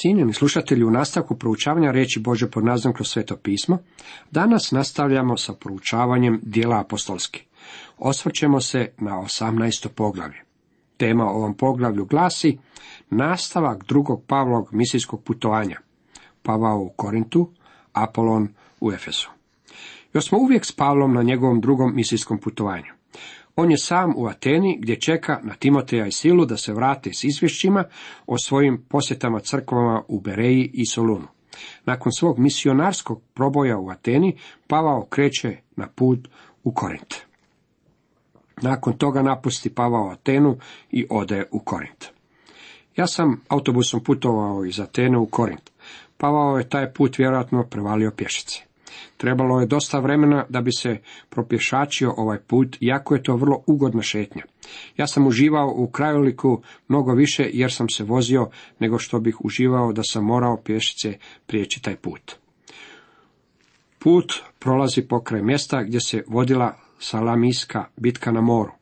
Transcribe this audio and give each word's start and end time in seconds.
Cijenjeni 0.00 0.32
slušatelji, 0.32 0.84
u 0.84 0.90
nastavku 0.90 1.36
proučavanja 1.36 1.90
riječi 1.90 2.20
Bože 2.20 2.50
pod 2.50 2.64
nazivom 2.64 2.94
kroz 2.94 3.08
sveto 3.08 3.36
pismo, 3.36 3.78
danas 4.30 4.70
nastavljamo 4.70 5.36
sa 5.36 5.54
proučavanjem 5.54 6.40
dijela 6.42 6.80
apostolski. 6.80 7.46
Osvrćemo 7.98 8.60
se 8.60 8.92
na 8.98 9.10
18. 9.10 9.88
poglavlje. 9.88 10.40
Tema 10.96 11.24
ovom 11.24 11.54
poglavlju 11.56 12.04
glasi 12.04 12.58
nastavak 13.10 13.84
drugog 13.84 14.24
Pavlog 14.26 14.68
misijskog 14.72 15.24
putovanja. 15.24 15.76
Pavao 16.42 16.78
u 16.78 16.92
Korintu, 16.96 17.50
Apolon 17.92 18.48
u 18.80 18.92
Efesu. 18.92 19.30
Još 20.12 20.28
smo 20.28 20.38
uvijek 20.38 20.64
s 20.64 20.72
Pavlom 20.72 21.14
na 21.14 21.22
njegovom 21.22 21.60
drugom 21.60 21.94
misijskom 21.94 22.38
putovanju. 22.38 22.99
On 23.56 23.70
je 23.70 23.78
sam 23.78 24.14
u 24.16 24.26
Ateni 24.26 24.78
gdje 24.80 25.00
čeka 25.00 25.40
na 25.42 25.54
Timoteja 25.54 26.06
i 26.06 26.12
Silu 26.12 26.44
da 26.44 26.56
se 26.56 26.72
vrate 26.72 27.12
s 27.12 27.24
izvješćima 27.24 27.84
o 28.26 28.38
svojim 28.38 28.84
posjetama 28.88 29.40
crkvama 29.40 30.02
u 30.08 30.20
Bereji 30.20 30.70
i 30.74 30.86
Solunu. 30.86 31.26
Nakon 31.84 32.12
svog 32.12 32.38
misionarskog 32.38 33.22
proboja 33.34 33.78
u 33.78 33.90
Ateni, 33.90 34.38
Pavao 34.66 35.06
kreće 35.10 35.56
na 35.76 35.88
put 35.88 36.28
u 36.64 36.72
Korint. 36.72 37.14
Nakon 38.62 38.98
toga 38.98 39.22
napusti 39.22 39.74
Pavao 39.74 40.10
Atenu 40.10 40.58
i 40.90 41.06
ode 41.10 41.44
u 41.50 41.58
Korint. 41.58 42.04
Ja 42.96 43.06
sam 43.06 43.40
autobusom 43.48 44.04
putovao 44.04 44.64
iz 44.64 44.80
Atene 44.80 45.18
u 45.18 45.26
Korint. 45.26 45.70
Pavao 46.16 46.58
je 46.58 46.68
taj 46.68 46.92
put 46.92 47.18
vjerojatno 47.18 47.66
prevalio 47.70 48.10
pješice. 48.16 48.69
Trebalo 49.16 49.60
je 49.60 49.66
dosta 49.66 49.98
vremena 49.98 50.46
da 50.48 50.60
bi 50.60 50.72
se 50.72 50.98
propješačio 51.28 52.14
ovaj 52.16 52.38
put, 52.38 52.76
iako 52.80 53.14
je 53.14 53.22
to 53.22 53.36
vrlo 53.36 53.62
ugodna 53.66 54.02
šetnja. 54.02 54.42
Ja 54.96 55.06
sam 55.06 55.26
uživao 55.26 55.74
u 55.76 55.90
krajoliku 55.90 56.62
mnogo 56.88 57.12
više 57.12 57.50
jer 57.52 57.72
sam 57.72 57.88
se 57.88 58.04
vozio 58.04 58.50
nego 58.78 58.98
što 58.98 59.20
bih 59.20 59.36
uživao 59.44 59.92
da 59.92 60.02
sam 60.02 60.24
morao 60.24 60.62
pješice 60.64 61.18
prijeći 61.46 61.82
taj 61.82 61.96
put. 61.96 62.32
Put 63.98 64.32
prolazi 64.58 65.02
pokraj 65.02 65.42
mjesta 65.42 65.82
gdje 65.82 66.00
se 66.00 66.22
vodila 66.28 66.74
salamijska 66.98 67.84
bitka 67.96 68.32
na 68.32 68.40
moru. 68.40 68.72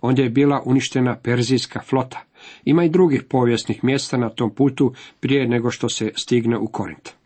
Ondje 0.00 0.22
je 0.22 0.30
bila 0.30 0.62
uništena 0.64 1.16
perzijska 1.16 1.80
flota. 1.80 2.20
Ima 2.64 2.84
i 2.84 2.88
drugih 2.88 3.22
povijesnih 3.22 3.84
mjesta 3.84 4.16
na 4.16 4.30
tom 4.30 4.54
putu 4.54 4.94
prije 5.20 5.48
nego 5.48 5.70
što 5.70 5.88
se 5.88 6.10
stigne 6.16 6.58
u 6.58 6.66
Korint. 6.66 7.21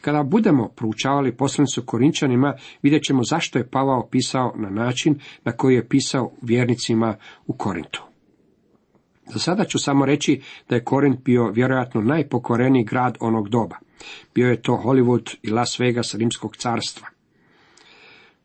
Kada 0.00 0.22
budemo 0.22 0.68
proučavali 0.68 1.36
poslanicu 1.36 1.82
Korinčanima, 1.82 2.54
vidjet 2.82 3.02
ćemo 3.02 3.24
zašto 3.24 3.58
je 3.58 3.70
Pavao 3.70 4.08
pisao 4.08 4.52
na 4.56 4.70
način 4.70 5.18
na 5.44 5.52
koji 5.52 5.74
je 5.74 5.88
pisao 5.88 6.32
vjernicima 6.42 7.16
u 7.46 7.52
Korintu. 7.52 8.02
Za 9.26 9.38
sada 9.38 9.64
ću 9.64 9.78
samo 9.78 10.06
reći 10.06 10.40
da 10.68 10.74
je 10.74 10.84
Korint 10.84 11.20
bio 11.24 11.50
vjerojatno 11.50 12.00
najpokoreniji 12.00 12.84
grad 12.84 13.16
onog 13.20 13.48
doba. 13.48 13.76
Bio 14.34 14.50
je 14.50 14.62
to 14.62 14.72
Hollywood 14.84 15.36
i 15.42 15.50
Las 15.50 15.80
Vegas 15.80 16.14
rimskog 16.14 16.56
carstva. 16.56 17.08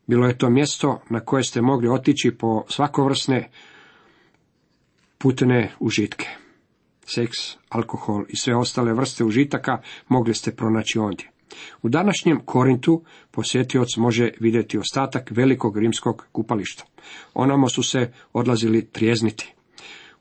Bilo 0.07 0.27
je 0.27 0.37
to 0.37 0.49
mjesto 0.49 1.01
na 1.09 1.19
koje 1.19 1.43
ste 1.43 1.61
mogli 1.61 1.87
otići 1.87 2.31
po 2.31 2.63
svakovrsne 2.69 3.49
putne 5.17 5.71
užitke. 5.79 6.44
Seks, 7.05 7.37
alkohol 7.69 8.25
i 8.29 8.35
sve 8.35 8.55
ostale 8.55 8.93
vrste 8.93 9.23
užitaka 9.23 9.81
mogli 10.07 10.33
ste 10.33 10.55
pronaći 10.55 10.99
ondje. 10.99 11.31
U 11.81 11.89
današnjem 11.89 12.39
Korintu 12.45 13.03
posjetioc 13.31 13.97
može 13.97 14.29
vidjeti 14.39 14.77
ostatak 14.77 15.31
velikog 15.31 15.77
rimskog 15.77 16.27
kupališta. 16.31 16.83
Onamo 17.33 17.69
su 17.69 17.83
se 17.83 18.11
odlazili 18.33 18.85
trijezniti. 18.85 19.53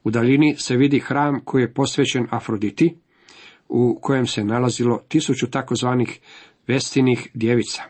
U 0.05 0.11
daljini 0.11 0.57
se 0.59 0.77
vidi 0.77 1.01
hram 1.01 1.41
koji 1.45 1.63
je 1.63 1.75
posvećen 1.75 2.27
Afroditi, 2.31 2.97
u 3.69 3.99
kojem 4.03 4.27
se 4.27 4.45
nalazilo 4.45 5.03
tisuću 5.09 5.51
takozvanih 5.51 6.21
vestinih 6.67 7.31
djevica. 7.35 7.83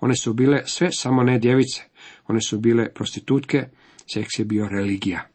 One 0.00 0.16
su 0.16 0.34
bile 0.34 0.62
sve 0.66 0.92
samo 0.92 1.22
ne 1.22 1.38
djevice. 1.38 1.82
One 2.28 2.40
su 2.40 2.58
bile 2.58 2.92
prostitutke, 2.94 3.68
seks 4.12 4.38
je 4.38 4.44
bio 4.44 4.68
religija. 4.68 5.31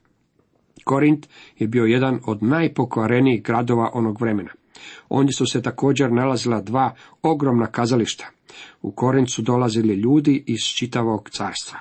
Korint 0.87 1.27
je 1.57 1.67
bio 1.67 1.85
jedan 1.85 2.19
od 2.25 2.43
najpokvarenijih 2.43 3.43
gradova 3.43 3.89
onog 3.93 4.21
vremena. 4.21 4.51
Ondje 5.09 5.33
su 5.33 5.45
se 5.45 5.61
također 5.61 6.11
nalazila 6.11 6.61
dva 6.61 6.93
ogromna 7.21 7.67
kazališta. 7.67 8.25
U 8.81 8.91
Korint 8.91 9.31
su 9.31 9.41
dolazili 9.41 9.93
ljudi 9.93 10.43
iz 10.47 10.61
čitavog 10.77 11.29
carstva. 11.29 11.79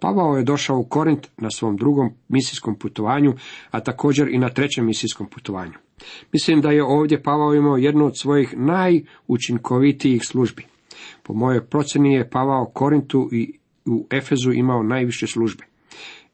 Pavao 0.00 0.36
je 0.36 0.44
došao 0.44 0.78
u 0.78 0.84
Korint 0.84 1.28
na 1.36 1.50
svom 1.50 1.76
drugom 1.76 2.10
misijskom 2.28 2.78
putovanju, 2.78 3.34
a 3.70 3.80
također 3.80 4.28
i 4.28 4.38
na 4.38 4.48
trećem 4.48 4.86
misijskom 4.86 5.26
putovanju. 5.26 5.72
Mislim 6.32 6.60
da 6.60 6.70
je 6.70 6.84
ovdje 6.84 7.22
Pavao 7.22 7.54
imao 7.54 7.76
jednu 7.76 8.06
od 8.06 8.18
svojih 8.18 8.54
najučinkovitijih 8.56 10.24
službi. 10.24 10.66
Po 11.22 11.34
mojoj 11.34 11.66
procjeni 11.66 12.14
je 12.14 12.30
Pavao 12.30 12.70
Korintu 12.74 13.28
i 13.32 13.58
u 13.86 14.06
Efezu 14.10 14.52
imao 14.52 14.82
najviše 14.82 15.26
službe. 15.26 15.64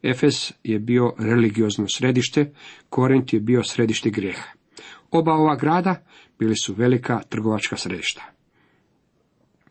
Efes 0.05 0.53
je 0.65 0.79
bio 0.79 1.15
religiozno 1.19 1.87
središte, 1.89 2.53
Korint 2.89 3.33
je 3.33 3.41
bio 3.41 3.63
središte 3.63 4.11
grijeha. 4.11 4.49
Oba 5.11 5.33
ova 5.33 5.57
grada 5.57 6.05
bili 6.39 6.57
su 6.57 6.75
velika 6.75 7.21
trgovačka 7.29 7.77
središta. 7.77 8.23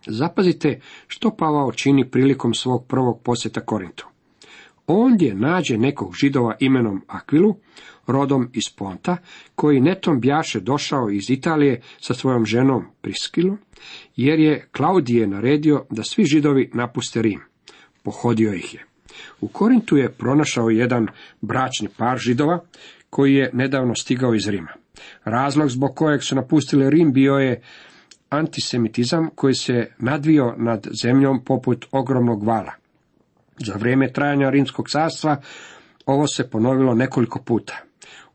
Zapazite 0.07 0.79
što 1.07 1.35
Pavao 1.35 1.71
čini 1.71 2.09
prilikom 2.11 2.53
svog 2.53 2.87
prvog 2.87 3.21
posjeta 3.23 3.61
Korintu. 3.61 4.07
Ondje 4.87 5.35
nađe 5.35 5.77
nekog 5.77 6.15
židova 6.15 6.55
imenom 6.59 7.01
Akvilu, 7.07 7.55
rodom 8.07 8.49
iz 8.53 8.75
Ponta, 8.77 9.17
koji 9.55 9.81
netom 9.81 10.19
bjaše 10.19 10.59
došao 10.59 11.09
iz 11.09 11.29
Italije 11.29 11.81
sa 11.99 12.13
svojom 12.13 12.45
ženom 12.45 12.83
Priskilom, 13.01 13.57
jer 14.15 14.39
je 14.39 14.67
Klaudije 14.71 15.27
naredio 15.27 15.85
da 15.89 16.03
svi 16.03 16.25
židovi 16.25 16.71
napuste 16.73 17.21
Rim. 17.21 17.41
Pohodio 18.03 18.53
ih 18.53 18.73
je. 18.73 18.92
U 19.41 19.47
Korintu 19.47 19.97
je 19.97 20.11
pronašao 20.11 20.69
jedan 20.69 21.07
bračni 21.41 21.87
par 21.97 22.17
židova 22.17 22.59
koji 23.09 23.33
je 23.33 23.49
nedavno 23.53 23.95
stigao 23.95 24.35
iz 24.35 24.47
Rima. 24.47 24.71
Razlog 25.23 25.69
zbog 25.69 25.95
kojeg 25.95 26.23
su 26.23 26.35
napustili 26.35 26.89
Rim 26.89 27.13
bio 27.13 27.33
je 27.33 27.61
antisemitizam 28.29 29.29
koji 29.35 29.53
se 29.53 29.87
nadvio 29.97 30.55
nad 30.57 30.87
zemljom 31.03 31.43
poput 31.43 31.85
ogromnog 31.91 32.43
vala. 32.43 32.71
Za 33.57 33.73
vrijeme 33.73 34.13
trajanja 34.13 34.49
Rimskog 34.49 34.89
carstva 34.89 35.41
ovo 36.05 36.27
se 36.27 36.49
ponovilo 36.49 36.95
nekoliko 36.95 37.39
puta. 37.39 37.77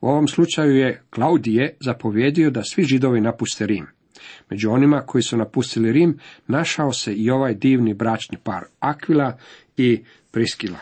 U 0.01 0.09
ovom 0.09 0.29
slučaju 0.29 0.77
je 0.77 1.03
Klaudije 1.11 1.77
zapovjedio 1.81 2.51
da 2.51 2.63
svi 2.65 2.85
židovi 2.85 3.21
napuste 3.21 3.67
Rim. 3.67 3.87
Među 4.51 4.71
onima 4.71 5.01
koji 5.07 5.23
su 5.23 5.37
napustili 5.37 5.93
Rim 5.93 6.19
našao 6.47 6.93
se 6.93 7.15
i 7.15 7.31
ovaj 7.31 7.55
divni 7.55 7.95
bračni 7.95 8.39
par 8.45 8.65
Akvila 8.81 9.39
i 9.79 10.05
Priskila. 10.31 10.79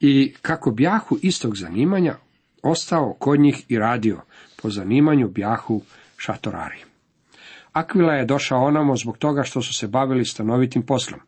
I 0.00 0.34
kako 0.42 0.70
bjahu 0.70 1.18
istog 1.22 1.56
zanimanja, 1.56 2.16
ostao 2.62 3.16
kod 3.18 3.40
njih 3.40 3.64
i 3.68 3.78
radio, 3.78 4.20
po 4.62 4.70
zanimanju 4.70 5.28
bjahu 5.28 5.82
šatorari. 6.16 6.76
Akvila 7.72 8.12
je 8.12 8.24
došao 8.24 8.64
onamo 8.64 8.96
zbog 8.96 9.18
toga 9.18 9.42
što 9.42 9.62
su 9.62 9.74
se 9.74 9.88
bavili 9.88 10.24
stanovitim 10.24 10.82
poslom. 10.82 11.20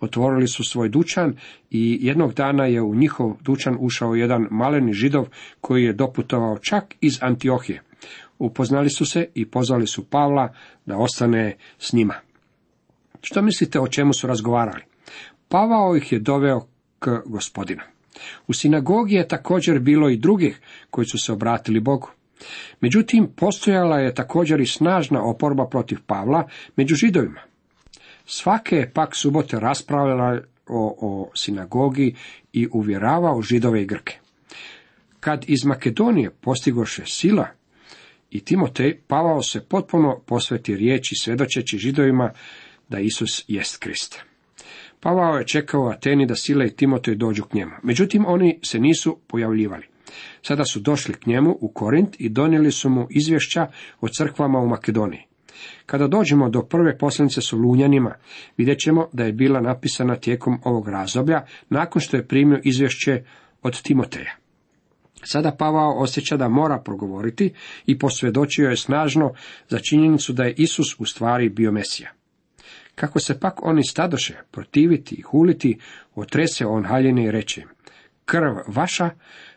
Otvorili 0.00 0.48
su 0.48 0.64
svoj 0.64 0.88
dućan 0.88 1.36
i 1.70 1.98
jednog 2.02 2.34
dana 2.34 2.66
je 2.66 2.82
u 2.82 2.94
njihov 2.94 3.36
dućan 3.40 3.76
ušao 3.80 4.14
jedan 4.14 4.46
maleni 4.50 4.92
židov 4.92 5.26
koji 5.60 5.84
je 5.84 5.92
doputovao 5.92 6.58
čak 6.58 6.94
iz 7.00 7.18
Antiohije. 7.22 7.82
Upoznali 8.38 8.90
su 8.90 9.06
se 9.06 9.26
i 9.34 9.46
pozvali 9.46 9.86
su 9.86 10.04
Pavla 10.04 10.54
da 10.86 10.96
ostane 10.96 11.56
s 11.78 11.92
njima. 11.92 12.14
Što 13.20 13.42
mislite 13.42 13.80
o 13.80 13.88
čemu 13.88 14.12
su 14.12 14.26
razgovarali? 14.26 14.82
Pavao 15.48 15.96
ih 15.96 16.12
je 16.12 16.18
doveo 16.18 16.66
k 16.98 17.22
gospodinu. 17.26 17.82
U 18.46 18.52
sinagogi 18.52 19.14
je 19.14 19.28
također 19.28 19.78
bilo 19.78 20.10
i 20.10 20.16
drugih 20.16 20.60
koji 20.90 21.06
su 21.06 21.18
se 21.18 21.32
obratili 21.32 21.80
Bogu. 21.80 22.10
Međutim, 22.80 23.28
postojala 23.36 23.98
je 23.98 24.14
također 24.14 24.60
i 24.60 24.66
snažna 24.66 25.22
oporba 25.22 25.66
protiv 25.66 25.98
Pavla 26.06 26.48
među 26.76 26.94
židovima. 26.94 27.40
Svake 28.24 28.76
je 28.76 28.92
pak 28.92 29.16
subote 29.16 29.60
raspravljala 29.60 30.40
o, 30.68 30.96
o 31.00 31.30
sinagogi 31.34 32.14
i 32.52 32.68
uvjeravao 32.72 33.42
židove 33.42 33.82
i 33.82 33.86
Grke. 33.86 34.18
Kad 35.20 35.44
iz 35.48 35.64
Makedonije 35.64 36.30
postigoše 36.30 37.02
sila 37.06 37.48
i 38.30 38.44
Timotej, 38.44 39.00
Pavao 39.06 39.42
se 39.42 39.64
potpuno 39.68 40.20
posveti 40.26 40.76
riječi 40.76 41.14
svjedočeći 41.20 41.78
židovima 41.78 42.32
da 42.88 42.98
Isus 42.98 43.44
jest 43.48 43.76
Krist. 43.76 44.20
Pavao 45.06 45.38
je 45.38 45.46
čekao 45.46 45.88
Ateni 45.88 46.26
da 46.26 46.34
Sila 46.34 46.64
i 46.64 46.70
Timotej 46.70 47.14
dođu 47.14 47.44
k 47.44 47.54
njemu. 47.54 47.72
Međutim, 47.82 48.24
oni 48.26 48.58
se 48.64 48.78
nisu 48.78 49.18
pojavljivali. 49.26 49.86
Sada 50.42 50.64
su 50.64 50.80
došli 50.80 51.14
k 51.14 51.26
njemu 51.26 51.58
u 51.60 51.68
Korint 51.68 52.16
i 52.18 52.28
donijeli 52.28 52.72
su 52.72 52.90
mu 52.90 53.06
izvješća 53.10 53.66
o 54.00 54.08
crkvama 54.08 54.58
u 54.58 54.68
Makedoniji. 54.68 55.22
Kada 55.86 56.06
dođemo 56.06 56.48
do 56.48 56.62
prve 56.62 56.98
poslanice 56.98 57.40
s 57.40 57.52
Lunjanima, 57.52 58.14
vidjet 58.56 58.78
ćemo 58.78 59.08
da 59.12 59.24
je 59.24 59.32
bila 59.32 59.60
napisana 59.60 60.16
tijekom 60.16 60.58
ovog 60.64 60.88
razdoblja, 60.88 61.44
nakon 61.68 62.02
što 62.02 62.16
je 62.16 62.28
primio 62.28 62.60
izvješće 62.64 63.22
od 63.62 63.82
Timoteja. 63.82 64.36
Sada 65.24 65.56
Pavao 65.58 65.98
osjeća 65.98 66.36
da 66.36 66.48
mora 66.48 66.78
progovoriti 66.78 67.52
i 67.86 67.98
posvjedočio 67.98 68.70
je 68.70 68.76
snažno 68.76 69.32
za 69.68 69.78
činjenicu 69.78 70.32
da 70.32 70.44
je 70.44 70.54
Isus 70.56 71.00
u 71.00 71.04
stvari 71.04 71.48
bio 71.48 71.72
Mesija. 71.72 72.16
Kako 72.96 73.20
se 73.20 73.40
pak 73.40 73.66
oni 73.66 73.84
stadoše 73.84 74.34
protiviti 74.50 75.14
i 75.14 75.22
huliti, 75.22 75.78
otrese 76.14 76.66
on 76.66 76.84
haljine 76.84 77.24
i 77.24 77.30
reče, 77.30 77.62
krv 78.24 78.54
vaša 78.66 79.10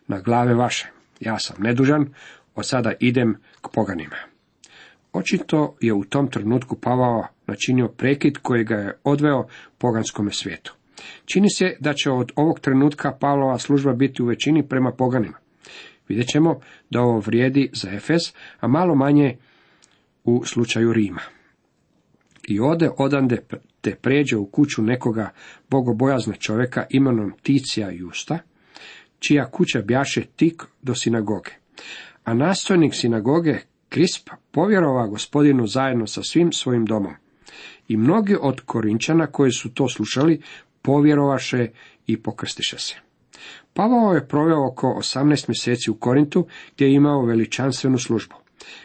na 0.07 0.19
glave 0.19 0.53
vaše, 0.53 0.89
ja 1.19 1.39
sam 1.39 1.55
nedužan, 1.59 2.13
od 2.55 2.67
sada 2.67 2.93
idem 2.99 3.35
k 3.61 3.67
poganima. 3.73 4.15
Očito 5.13 5.77
je 5.81 5.93
u 5.93 6.03
tom 6.03 6.31
trenutku 6.31 6.75
Pavao 6.75 7.27
načinio 7.47 7.87
prekid 7.87 8.37
koji 8.37 8.63
ga 8.63 8.75
je 8.75 8.97
odveo 9.03 9.47
poganskome 9.77 10.31
svijetu. 10.31 10.75
Čini 11.25 11.49
se 11.49 11.75
da 11.79 11.93
će 11.93 12.11
od 12.11 12.31
ovog 12.35 12.59
trenutka 12.59 13.17
Pavlova 13.19 13.57
služba 13.57 13.93
biti 13.93 14.21
u 14.23 14.25
većini 14.25 14.67
prema 14.67 14.91
poganima. 14.91 15.37
Vidjet 16.07 16.27
ćemo 16.27 16.59
da 16.89 17.01
ovo 17.01 17.19
vrijedi 17.19 17.69
za 17.73 17.91
Efes, 17.91 18.33
a 18.59 18.67
malo 18.67 18.95
manje 18.95 19.37
u 20.23 20.45
slučaju 20.45 20.93
Rima. 20.93 21.21
I 22.49 22.59
ode 22.59 22.89
odande 22.97 23.41
te 23.81 23.95
pređe 23.95 24.37
u 24.37 24.45
kuću 24.45 24.81
nekoga 24.81 25.29
bogobojazne 25.69 26.35
čovjeka 26.35 26.85
imenom 26.89 27.33
Ticija 27.41 27.89
Justa, 27.91 28.39
čija 29.19 29.51
kuća 29.51 29.81
bjaše 29.81 30.25
tik 30.35 30.63
do 30.81 30.95
sinagoge. 30.95 31.51
A 32.23 32.33
nastojnik 32.33 32.93
sinagoge 32.95 33.57
Krisp 33.89 34.29
povjerova 34.51 35.07
gospodinu 35.07 35.67
zajedno 35.67 36.07
sa 36.07 36.23
svim 36.23 36.51
svojim 36.51 36.85
domom. 36.85 37.13
I 37.87 37.97
mnogi 37.97 38.35
od 38.41 38.61
Korinčana 38.61 39.27
koji 39.27 39.51
su 39.51 39.73
to 39.73 39.89
slušali 39.89 40.41
povjerovaše 40.81 41.67
i 42.07 42.21
pokrstiše 42.21 42.77
se. 42.77 42.95
Pavao 43.73 44.13
je 44.13 44.27
proveo 44.27 44.67
oko 44.67 44.87
18 44.87 45.49
mjeseci 45.49 45.91
u 45.91 45.95
Korintu 45.95 46.47
gdje 46.75 46.85
je 46.85 46.93
imao 46.93 47.25
veličanstvenu 47.25 47.97
službu. 47.97 48.35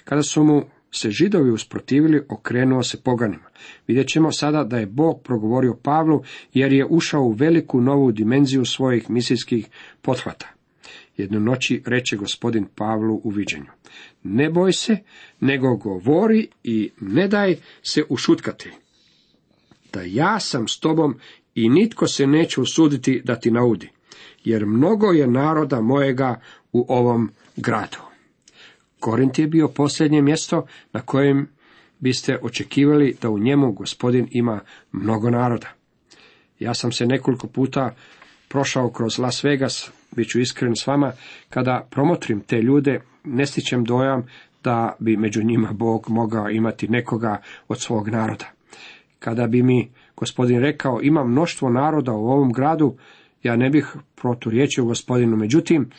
Kada 0.05 0.23
su 0.23 0.45
mu 0.45 0.63
se 0.95 1.11
židovi 1.11 1.51
usprotivili, 1.51 2.23
okrenuo 2.29 2.83
se 2.83 3.03
poganima. 3.03 3.45
Vidjet 3.87 4.09
ćemo 4.09 4.33
sada 4.33 4.65
da 4.65 4.79
je 4.79 4.87
Bog 4.87 5.23
progovorio 5.23 5.75
Pavlu 5.83 6.23
jer 6.55 6.73
je 6.73 6.87
ušao 6.91 7.23
u 7.23 7.33
veliku 7.33 7.81
novu 7.81 8.13
dimenziju 8.13 8.65
svojih 8.65 9.11
misijskih 9.11 9.67
pothvata. 10.03 10.49
Jednu 11.17 11.41
noći 11.41 11.83
reče 11.87 12.17
gospodin 12.17 12.67
Pavlu 12.75 13.21
u 13.25 13.31
viđenju. 13.31 13.71
Ne 14.23 14.51
boj 14.51 14.73
se, 14.73 14.97
nego 15.41 15.77
govori 15.77 16.49
i 16.65 16.91
ne 17.01 17.29
daj 17.29 17.57
se 17.83 18.05
ušutkati. 18.09 18.71
Da 19.93 20.03
ja 20.03 20.41
sam 20.41 20.69
s 20.69 20.81
tobom 20.81 21.15
i 21.55 21.69
nitko 21.69 22.07
se 22.07 22.27
neće 22.27 22.61
usuditi 22.61 23.23
da 23.25 23.41
ti 23.41 23.51
naudi, 23.51 23.91
jer 24.45 24.67
mnogo 24.67 25.07
je 25.07 25.27
naroda 25.27 25.81
mojega 25.81 26.41
u 26.73 26.87
ovom 26.89 27.31
gradu. 27.57 28.14
Korint 29.05 29.39
je 29.39 29.47
bio 29.47 29.69
posljednje 29.69 30.23
mjesto 30.23 30.67
na 30.93 31.01
kojem 31.01 31.49
biste 31.99 32.39
očekivali 32.43 33.17
da 33.23 33.31
u 33.31 33.39
njemu 33.39 33.73
gospodin 33.73 34.29
ima 34.31 34.61
mnogo 34.93 35.31
naroda. 35.31 35.69
Ja 36.59 36.75
sam 36.75 36.93
se 36.93 37.07
nekoliko 37.07 37.47
puta 37.47 37.95
prošao 38.49 38.91
kroz 38.91 39.19
Las 39.19 39.45
Vegas, 39.45 39.91
bit 40.17 40.29
ću 40.29 40.41
iskren 40.41 40.77
s 40.77 40.87
vama, 40.87 41.13
kada 41.49 41.89
promotrim 41.91 42.41
te 42.41 42.63
ljude, 42.63 43.01
ne 43.25 43.47
stičem 43.47 43.85
dojam 43.85 44.27
da 44.63 44.97
bi 44.99 45.17
među 45.17 45.43
njima 45.43 45.73
Bog 45.73 46.07
mogao 46.09 46.51
imati 46.51 46.89
nekoga 46.89 47.41
od 47.69 47.81
svog 47.81 48.09
naroda. 48.09 48.47
Kada 49.19 49.47
bi 49.47 49.63
mi 49.63 49.91
gospodin 50.17 50.61
rekao, 50.61 51.01
ima 51.03 51.25
mnoštvo 51.25 51.69
naroda 51.71 52.13
u 52.13 52.27
ovom 52.27 52.53
gradu, 52.53 52.97
ja 53.43 53.57
ne 53.57 53.71
bih 53.71 53.97
proturječio 54.15 54.85
gospodinu, 54.85 55.37
međutim, 55.37 55.91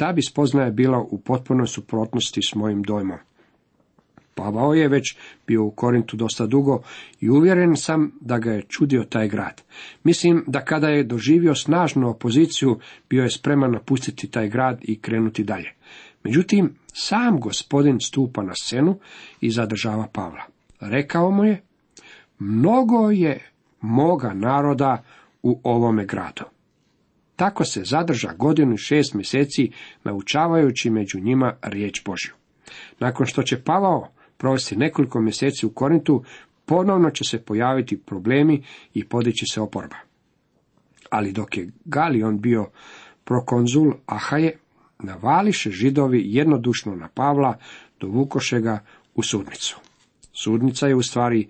ta 0.00 0.12
bi 0.12 0.22
spoznaja 0.22 0.70
bila 0.70 0.98
u 0.98 1.18
potpunoj 1.18 1.66
suprotnosti 1.66 2.40
s 2.42 2.54
mojim 2.54 2.82
dojmom. 2.82 3.18
Pavao 4.34 4.74
je 4.74 4.88
već 4.88 5.16
bio 5.46 5.64
u 5.64 5.70
Korintu 5.70 6.16
dosta 6.16 6.46
dugo 6.46 6.82
i 7.20 7.30
uvjeren 7.30 7.76
sam 7.76 8.12
da 8.20 8.38
ga 8.38 8.52
je 8.52 8.62
čudio 8.62 9.04
taj 9.04 9.28
grad. 9.28 9.62
Mislim 10.04 10.44
da 10.46 10.64
kada 10.64 10.88
je 10.88 11.04
doživio 11.04 11.54
snažnu 11.54 12.08
opoziciju, 12.08 12.78
bio 13.10 13.22
je 13.22 13.30
spreman 13.30 13.72
napustiti 13.72 14.30
taj 14.30 14.48
grad 14.48 14.78
i 14.82 15.00
krenuti 15.00 15.44
dalje. 15.44 15.72
Međutim, 16.24 16.74
sam 16.92 17.40
gospodin 17.40 18.00
stupa 18.00 18.42
na 18.42 18.52
scenu 18.62 18.98
i 19.40 19.50
zadržava 19.50 20.06
Pavla. 20.12 20.42
Rekao 20.80 21.30
mu 21.30 21.44
je, 21.44 21.62
mnogo 22.38 23.10
je 23.10 23.50
moga 23.80 24.32
naroda 24.34 25.02
u 25.42 25.60
ovome 25.64 26.04
gradu. 26.04 26.44
Tako 27.40 27.64
se 27.64 27.82
zadrža 27.84 28.32
godinu 28.38 28.74
i 28.74 28.78
šest 28.78 29.14
mjeseci 29.14 29.70
naučavajući 30.04 30.90
među 30.90 31.20
njima 31.20 31.56
riječ 31.62 32.04
Božju. 32.04 32.32
Nakon 32.98 33.26
što 33.26 33.42
će 33.42 33.62
Pavao 33.62 34.08
provesti 34.36 34.76
nekoliko 34.76 35.20
mjeseci 35.20 35.66
u 35.66 35.70
Korintu, 35.70 36.24
ponovno 36.66 37.10
će 37.10 37.24
se 37.24 37.42
pojaviti 37.44 38.00
problemi 38.00 38.64
i 38.94 39.04
podići 39.04 39.46
se 39.52 39.60
oporba. 39.60 39.96
Ali 41.10 41.32
dok 41.32 41.56
je 41.56 41.70
Galion 41.84 42.40
bio 42.40 42.70
prokonzul 43.24 43.92
Ahaje, 44.06 44.58
navališe 44.98 45.70
židovi 45.70 46.22
jednodušno 46.24 46.96
na 46.96 47.08
Pavla, 47.08 47.58
dovukoše 48.00 48.60
ga 48.60 48.84
u 49.14 49.22
sudnicu. 49.22 49.80
Sudnica 50.32 50.86
je 50.86 50.94
u 50.94 51.02
stvari 51.02 51.48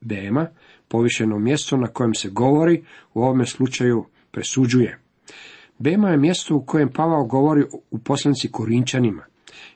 Bema, 0.00 0.46
povišeno 0.88 1.38
mjesto 1.38 1.76
na 1.76 1.86
kojem 1.86 2.14
se 2.14 2.28
govori, 2.30 2.84
u 3.14 3.22
ovome 3.22 3.46
slučaju 3.46 4.04
presuđuje. 4.30 5.03
Bema 5.78 6.10
je 6.10 6.16
mjesto 6.16 6.56
u 6.56 6.64
kojem 6.64 6.92
Pavao 6.92 7.24
govori 7.24 7.64
u 7.90 7.98
poslanici 7.98 8.52
Korinčanima. 8.52 9.24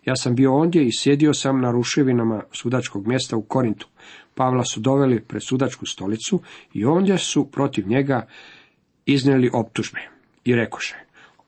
Ja 0.05 0.17
sam 0.17 0.35
bio 0.35 0.57
ondje 0.57 0.87
i 0.87 0.97
sjedio 0.99 1.35
sam 1.35 1.61
na 1.61 1.71
ruševinama 1.71 2.43
sudačkog 2.53 3.07
mjesta 3.07 3.37
u 3.37 3.43
Korintu. 3.43 3.89
Pavla 4.35 4.65
su 4.65 4.81
doveli 4.81 5.21
pred 5.21 5.43
sudačku 5.43 5.87
stolicu 5.87 6.41
i 6.75 6.85
ondje 6.85 7.19
su 7.19 7.51
protiv 7.51 7.89
njega 7.89 8.27
iznijeli 9.07 9.51
optužbe. 9.53 10.01
I 10.45 10.55
rekoše, 10.55 10.97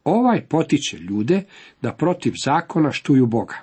ovaj 0.04 0.46
potiče 0.46 0.98
ljude 0.98 1.42
da 1.82 1.92
protiv 1.92 2.32
zakona 2.44 2.92
štuju 2.92 3.26
Boga. 3.26 3.56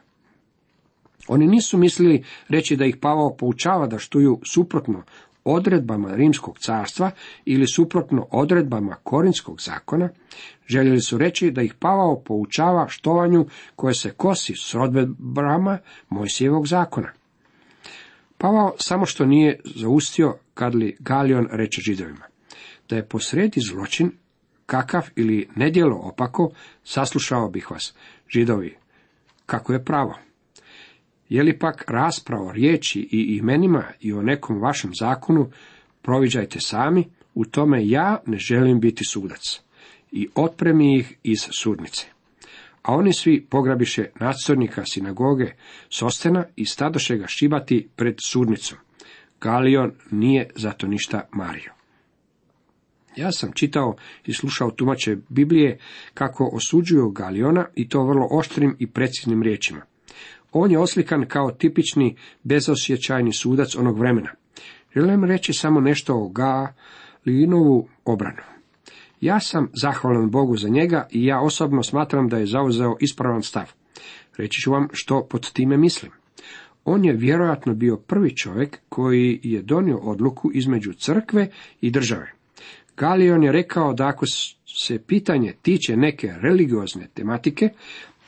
Oni 1.28 1.48
nisu 1.48 1.78
mislili 1.78 2.24
reći 2.50 2.76
da 2.76 2.86
ih 2.86 2.98
Pavao 3.02 3.36
poučava 3.36 3.88
da 3.88 4.00
štuju 4.00 4.40
suprotno 4.44 5.04
odredbama 5.48 6.16
Rimskog 6.16 6.60
carstva 6.60 7.12
ili 7.46 7.68
suprotno 7.68 8.28
odredbama 8.32 8.96
Korinskog 9.04 9.62
zakona, 9.62 10.10
željeli 10.68 11.02
su 11.02 11.18
reći 11.18 11.52
da 11.52 11.62
ih 11.62 11.74
Pavao 11.74 12.20
poučava 12.20 12.88
štovanju 12.88 13.46
koje 13.76 13.94
se 13.94 14.12
kosi 14.12 14.54
s 14.56 14.76
odredbama 14.76 15.78
Mojsijevog 16.10 16.68
zakona. 16.68 17.12
Pavao 18.38 18.76
samo 18.80 19.06
što 19.06 19.26
nije 19.26 19.60
zaustio 19.76 20.38
kad 20.54 20.76
li 20.76 20.98
Galion 21.00 21.48
reče 21.52 21.82
židovima. 21.82 22.26
Da 22.90 22.96
je 22.96 23.08
posredi 23.08 23.60
zločin, 23.70 24.12
kakav 24.66 25.10
ili 25.16 25.50
nedjelo 25.56 25.96
opako, 25.96 26.52
saslušao 26.84 27.50
bih 27.50 27.72
vas, 27.72 27.94
židovi, 28.30 28.78
kako 29.46 29.74
je 29.74 29.86
pravo. 29.86 30.27
Je 31.30 31.44
li 31.44 31.60
pak 31.60 31.86
rasprava 31.88 32.52
riječi 32.52 33.00
i 33.12 33.38
imenima 33.38 33.84
i 34.00 34.14
o 34.14 34.22
nekom 34.22 34.62
vašem 34.62 34.92
zakonu, 35.00 35.50
proviđajte 36.02 36.60
sami, 36.60 37.06
u 37.34 37.46
tome 37.46 37.88
ja 37.88 38.20
ne 38.26 38.38
želim 38.38 38.80
biti 38.80 39.04
sudac. 39.06 39.62
I 40.12 40.28
otpremi 40.36 41.00
ih 41.00 41.14
iz 41.24 41.40
sudnice. 41.62 42.06
A 42.82 42.96
oni 42.96 43.14
svi 43.14 43.46
pograbiše 43.50 44.06
nadzornika 44.20 44.86
sinagoge 44.86 45.52
Sostena 45.90 46.46
i 46.56 46.66
stadoše 46.66 47.18
ga 47.18 47.28
šibati 47.28 47.88
pred 47.96 48.16
sudnicom. 48.24 48.78
Galion 49.42 49.92
nije 50.12 50.50
zato 50.56 50.88
ništa 50.88 51.22
mario. 51.32 51.72
Ja 53.16 53.32
sam 53.32 53.52
čitao 53.52 53.96
i 54.26 54.34
slušao 54.34 54.72
tumače 54.72 55.18
Biblije 55.30 55.80
kako 56.14 56.50
osuđuju 56.54 57.10
Galiona 57.10 57.66
i 57.76 57.90
to 57.90 58.04
vrlo 58.04 58.28
oštrim 58.32 58.76
i 58.80 58.88
preciznim 58.88 59.44
riječima. 59.44 59.82
On 60.52 60.72
je 60.72 60.80
oslikan 60.80 61.26
kao 61.28 61.52
tipični 61.52 62.16
bezosjećajni 62.44 63.34
sudac 63.34 63.76
onog 63.76 64.00
vremena. 64.00 64.30
Želim 64.96 65.24
reći 65.24 65.54
samo 65.54 65.82
nešto 65.82 66.16
o 66.16 66.30
Galinovu 66.30 67.88
obranu. 68.06 68.42
Ja 69.22 69.40
sam 69.40 69.70
zahvalan 69.82 70.30
Bogu 70.30 70.58
za 70.58 70.70
njega 70.70 71.08
i 71.12 71.26
ja 71.26 71.42
osobno 71.42 71.84
smatram 71.84 72.30
da 72.30 72.38
je 72.38 72.46
zauzeo 72.46 72.96
ispravan 73.00 73.44
stav. 73.44 73.72
Reći 74.38 74.62
ću 74.62 74.72
vam 74.72 74.88
što 74.94 75.28
pod 75.30 75.52
time 75.52 75.78
mislim. 75.78 76.12
On 76.86 77.06
je 77.06 77.14
vjerojatno 77.14 77.74
bio 77.74 77.98
prvi 77.98 78.36
čovjek 78.36 78.80
koji 78.90 79.40
je 79.44 79.62
donio 79.62 79.98
odluku 79.98 80.52
između 80.54 80.94
crkve 80.94 81.50
i 81.82 81.92
države. 81.92 82.32
Galion 82.98 83.44
je 83.44 83.52
rekao 83.52 83.94
da 83.94 84.08
ako 84.08 84.26
se 84.66 85.00
pitanje 85.00 85.54
tiče 85.62 85.98
neke 85.98 86.34
religiozne 86.42 87.08
tematike, 87.14 87.70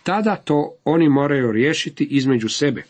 tada 0.09 0.35
to 0.35 0.75
oni 0.85 1.09
moraju 1.09 1.51
riješiti 1.51 2.03
između 2.03 2.49
sebe. 2.49 2.83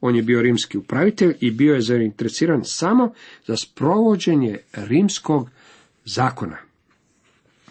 On 0.00 0.16
je 0.16 0.22
bio 0.22 0.42
rimski 0.42 0.78
upravitelj 0.78 1.34
i 1.40 1.50
bio 1.50 1.74
je 1.74 1.80
zainteresiran 1.80 2.60
samo 2.64 3.12
za 3.46 3.56
sprovođenje 3.56 4.58
rimskog 4.72 5.50
zakona. 6.04 6.56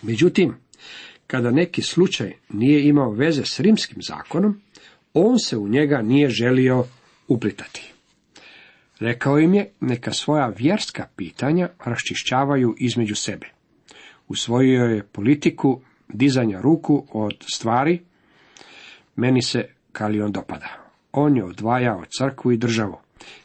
Međutim, 0.01 0.55
Kada 1.27 1.51
neki 1.51 1.81
slučaj 1.81 2.33
nije 2.50 2.88
imao 2.88 3.12
veze 3.12 3.45
s 3.45 3.59
rimskim 3.59 3.97
zakonom, 4.01 4.62
on 5.13 5.39
se 5.39 5.57
u 5.57 5.67
njega 5.67 6.01
nije 6.01 6.29
želio 6.29 6.85
uplitati. 7.27 7.93
Rekao 9.00 9.39
im 9.39 9.53
je 9.53 9.71
neka 9.79 10.13
svoja 10.13 10.53
vjerska 10.57 11.07
pitanja 11.15 11.69
raščišćavaju 11.85 12.75
između 12.77 13.15
sebe. 13.15 13.47
Usvojio 14.27 14.83
je 14.83 15.03
politiku 15.03 15.81
dizanja 16.07 16.62
ruku 16.62 17.07
od 17.12 17.43
stvari, 17.53 18.00
meni 19.15 19.41
se 19.41 19.65
Kalion 19.91 20.32
dopada. 20.32 20.67
On 21.12 21.38
je 21.38 21.43
odvajao 21.43 22.03
crkvu 22.17 22.51
i 22.51 22.58
državu. 22.58 22.98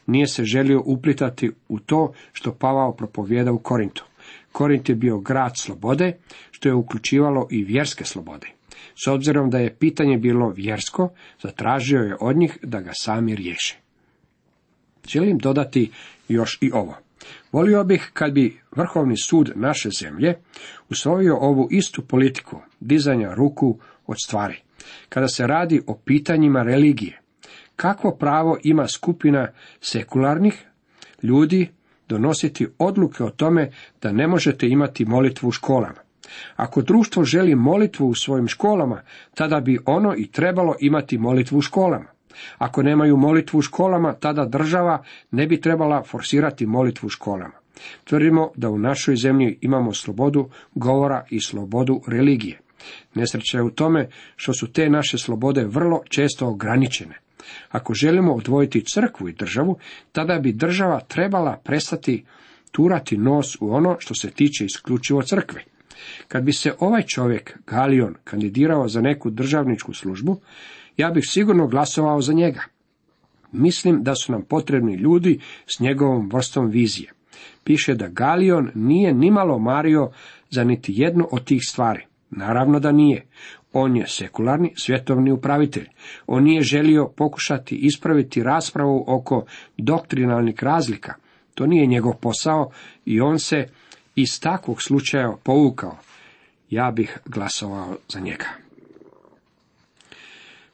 Nije 0.07 0.27
se 0.27 0.43
želio 0.43 0.81
uplitati 0.85 1.51
u 1.67 1.79
to 1.79 2.13
što 2.33 2.53
Pavao 2.53 2.93
propovjeda 2.93 3.51
u 3.51 3.59
Korintu. 3.59 4.05
Korint 4.51 4.89
je 4.89 4.95
bio 4.95 5.19
grad 5.19 5.51
slobode, 5.57 6.17
što 6.51 6.69
je 6.69 6.75
uključivalo 6.75 7.47
i 7.51 7.63
vjerske 7.63 8.05
slobode. 8.05 8.47
S 9.03 9.07
obzirom 9.07 9.49
da 9.49 9.57
je 9.57 9.75
pitanje 9.75 10.17
bilo 10.17 10.49
vjersko, 10.49 11.09
zatražio 11.41 11.99
je 11.99 12.17
od 12.19 12.37
njih 12.37 12.57
da 12.63 12.81
ga 12.81 12.91
sami 12.93 13.35
riješe. 13.35 13.77
Želim 15.07 15.37
dodati 15.37 15.91
još 16.27 16.57
i 16.61 16.71
ovo. 16.71 16.95
Volio 17.51 17.83
bih 17.83 18.09
kad 18.13 18.33
bi 18.33 18.59
Vrhovni 18.75 19.17
sud 19.17 19.51
naše 19.55 19.89
zemlje 19.99 20.35
usvojio 20.89 21.37
ovu 21.37 21.67
istu 21.71 22.01
politiku 22.01 22.61
dizanja 22.79 23.33
ruku 23.33 23.79
od 24.07 24.17
stvari. 24.23 24.61
Kada 25.09 25.27
se 25.27 25.47
radi 25.47 25.81
o 25.87 25.97
pitanjima 26.05 26.63
religije, 26.63 27.21
kakvo 27.75 28.11
pravo 28.11 28.57
ima 28.63 28.87
skupina 28.87 29.47
sekularnih 29.81 30.65
ljudi 31.23 31.69
donositi 32.09 32.67
odluke 32.77 33.23
o 33.23 33.29
tome 33.29 33.71
da 34.01 34.11
ne 34.11 34.27
možete 34.27 34.67
imati 34.67 35.05
molitvu 35.05 35.47
u 35.47 35.51
školama? 35.51 36.09
Ako 36.55 36.81
društvo 36.81 37.23
želi 37.23 37.55
molitvu 37.55 38.07
u 38.07 38.15
svojim 38.15 38.47
školama, 38.47 39.01
tada 39.33 39.59
bi 39.59 39.79
ono 39.85 40.15
i 40.17 40.27
trebalo 40.27 40.75
imati 40.79 41.17
molitvu 41.17 41.57
u 41.57 41.61
školama. 41.61 42.05
Ako 42.57 42.83
nemaju 42.83 43.17
molitvu 43.17 43.57
u 43.57 43.61
školama, 43.61 44.13
tada 44.13 44.45
država 44.45 45.03
ne 45.31 45.47
bi 45.47 45.61
trebala 45.61 46.03
forsirati 46.03 46.65
molitvu 46.65 47.07
u 47.07 47.09
školama. 47.09 47.53
Tvrdimo 48.03 48.51
da 48.55 48.69
u 48.69 48.77
našoj 48.77 49.15
zemlji 49.15 49.57
imamo 49.61 49.93
slobodu 49.93 50.49
govora 50.75 51.25
i 51.29 51.41
slobodu 51.41 52.01
religije. 52.07 52.59
Nesreća 53.13 53.57
je 53.57 53.63
u 53.63 53.69
tome 53.69 54.09
što 54.35 54.53
su 54.53 54.71
te 54.71 54.89
naše 54.89 55.17
slobode 55.17 55.65
vrlo 55.65 56.01
često 56.09 56.47
ograničene. 56.47 57.19
Ako 57.69 57.93
želimo 57.93 58.33
odvojiti 58.33 58.85
crkvu 58.85 59.29
i 59.29 59.33
državu, 59.33 59.77
tada 60.11 60.39
bi 60.39 60.53
država 60.53 60.99
trebala 60.99 61.61
prestati 61.63 62.25
turati 62.71 63.17
nos 63.17 63.57
u 63.61 63.73
ono 63.73 63.95
što 63.99 64.15
se 64.15 64.31
tiče 64.31 64.65
isključivo 64.65 65.21
crkve. 65.21 65.63
Kad 66.27 66.43
bi 66.43 66.53
se 66.53 66.73
ovaj 66.79 67.03
čovjek, 67.03 67.59
Galion, 67.67 68.15
kandidirao 68.23 68.87
za 68.87 69.01
neku 69.01 69.29
državničku 69.29 69.93
službu, 69.93 70.39
ja 70.97 71.11
bih 71.11 71.23
sigurno 71.27 71.67
glasovao 71.67 72.21
za 72.21 72.33
njega. 72.33 72.61
Mislim 73.51 74.03
da 74.03 74.15
su 74.15 74.31
nam 74.31 74.41
potrebni 74.41 74.95
ljudi 74.95 75.39
s 75.67 75.79
njegovom 75.79 76.29
vrstom 76.33 76.69
vizije. 76.69 77.11
Piše 77.63 77.95
da 77.95 78.07
Galion 78.07 78.71
nije 78.75 79.13
nimalo 79.13 79.59
mario 79.59 80.11
za 80.49 80.63
niti 80.63 80.93
jednu 80.95 81.27
od 81.31 81.43
tih 81.43 81.61
stvari. 81.67 82.08
Naravno 82.31 82.79
da 82.79 82.91
nije. 82.91 83.25
On 83.73 83.95
je 83.95 84.07
sekularni 84.07 84.73
svjetovni 84.77 85.31
upravitelj. 85.31 85.87
On 86.27 86.43
nije 86.43 86.61
želio 86.61 87.07
pokušati 87.07 87.75
ispraviti 87.75 88.43
raspravu 88.43 89.05
oko 89.07 89.45
doktrinalnih 89.77 90.63
razlika. 90.63 91.13
To 91.55 91.65
nije 91.65 91.85
njegov 91.85 92.13
posao 92.13 92.71
i 93.05 93.21
on 93.21 93.39
se 93.39 93.65
iz 94.15 94.39
takvog 94.41 94.81
slučaja 94.81 95.35
povukao. 95.43 95.97
Ja 96.69 96.91
bih 96.91 97.17
glasovao 97.25 97.97
za 98.07 98.19
njega. 98.19 98.45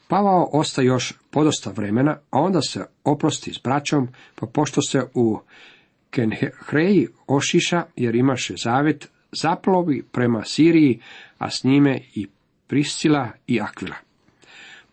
Pavao 0.08 0.50
ostaje 0.52 0.86
još 0.86 1.14
podosta 1.32 1.72
vremena, 1.72 2.18
a 2.30 2.40
onda 2.40 2.62
se 2.62 2.86
oprosti 3.04 3.54
s 3.54 3.62
braćom, 3.64 4.08
pa 4.36 4.48
pošto 4.48 4.82
se 4.82 5.02
u 5.14 5.40
Kenhreji 6.10 7.08
ošiša, 7.28 7.84
jer 7.96 8.16
imaše 8.16 8.54
zavjet, 8.64 9.10
zaplovi 9.42 10.04
prema 10.12 10.44
Siriji, 10.44 11.00
a 11.38 11.50
s 11.50 11.63
njime 11.63 12.00
i 12.15 12.27
Priscila 12.68 13.32
i 13.48 13.62
Akvila. 13.62 13.96